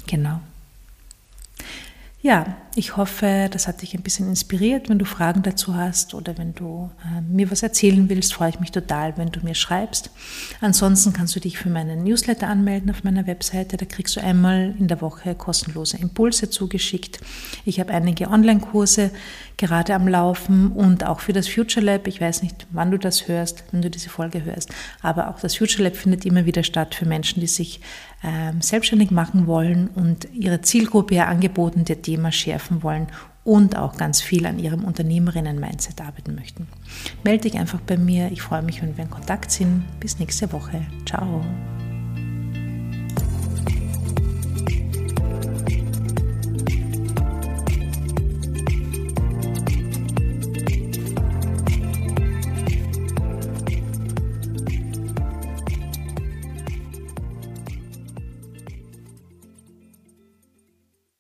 Genau. 0.06 0.42
Ja, 2.26 2.58
ich 2.74 2.98
hoffe, 2.98 3.50
das 3.52 3.68
hat 3.68 3.84
dich 3.84 3.94
ein 3.94 4.02
bisschen 4.02 4.28
inspiriert. 4.28 4.90
Wenn 4.90 4.98
du 4.98 5.06
Fragen 5.06 5.44
dazu 5.44 5.76
hast 5.76 6.16
oder 6.16 6.40
wenn 6.40 6.56
du 6.56 6.90
äh, 7.06 7.22
mir 7.22 7.52
was 7.52 7.62
erzählen 7.62 8.10
willst, 8.10 8.34
freue 8.34 8.50
ich 8.50 8.60
mich 8.60 8.72
total, 8.72 9.16
wenn 9.16 9.30
du 9.30 9.42
mir 9.42 9.54
schreibst. 9.54 10.10
Ansonsten 10.60 11.14
kannst 11.14 11.36
du 11.36 11.40
dich 11.40 11.60
für 11.60 11.70
meinen 11.70 12.04
Newsletter 12.04 12.48
anmelden 12.48 12.90
auf 12.90 13.04
meiner 13.04 13.28
Webseite. 13.28 13.78
Da 13.78 13.86
kriegst 13.86 14.16
du 14.16 14.22
einmal 14.22 14.74
in 14.80 14.88
der 14.88 15.02
Woche 15.02 15.36
kostenlose 15.36 15.98
Impulse 15.98 16.50
zugeschickt. 16.50 17.20
Ich 17.64 17.80
habe 17.80 17.94
einige 17.94 18.28
Online-Kurse 18.32 19.12
gerade 19.58 19.94
am 19.94 20.08
Laufen 20.08 20.72
und 20.72 21.06
auch 21.06 21.20
für 21.20 21.32
das 21.32 21.48
Future 21.48 21.86
Lab. 21.86 22.08
Ich 22.08 22.20
weiß 22.20 22.42
nicht, 22.42 22.66
wann 22.72 22.90
du 22.90 22.98
das 22.98 23.28
hörst, 23.28 23.64
wenn 23.72 23.84
du 23.84 23.92
diese 23.92 24.10
Folge 24.10 24.44
hörst, 24.44 24.70
aber 25.04 25.30
auch 25.30 25.40
das 25.40 25.56
Future 25.56 25.84
Lab 25.84 25.96
findet 25.96 26.26
immer 26.26 26.46
wieder 26.46 26.64
statt 26.64 26.96
für 26.96 27.06
Menschen, 27.06 27.40
die 27.40 27.48
sich 27.48 27.82
ähm, 28.26 28.62
selbstständig 28.62 29.12
machen 29.12 29.46
wollen 29.46 29.88
und 29.88 30.28
ihre 30.34 30.62
Zielgruppe 30.62 31.16
ja 31.16 31.28
angeboten 31.28 31.86
der 31.86 32.02
Thema 32.16 32.32
schärfen 32.32 32.82
wollen 32.82 33.08
und 33.44 33.78
auch 33.78 33.98
ganz 33.98 34.22
viel 34.22 34.46
an 34.46 34.58
ihrem 34.58 34.84
Unternehmerinnen-Mindset 34.84 36.02
arbeiten 36.02 36.34
möchten. 36.34 36.68
Melde 37.24 37.50
dich 37.50 37.60
einfach 37.60 37.80
bei 37.82 37.98
mir. 37.98 38.32
Ich 38.32 38.42
freue 38.42 38.62
mich, 38.62 38.82
wenn 38.82 38.96
wir 38.96 39.04
in 39.04 39.10
Kontakt 39.10 39.52
sind. 39.52 39.84
Bis 40.00 40.18
nächste 40.18 40.52
Woche. 40.52 40.82
Ciao. 41.06 41.42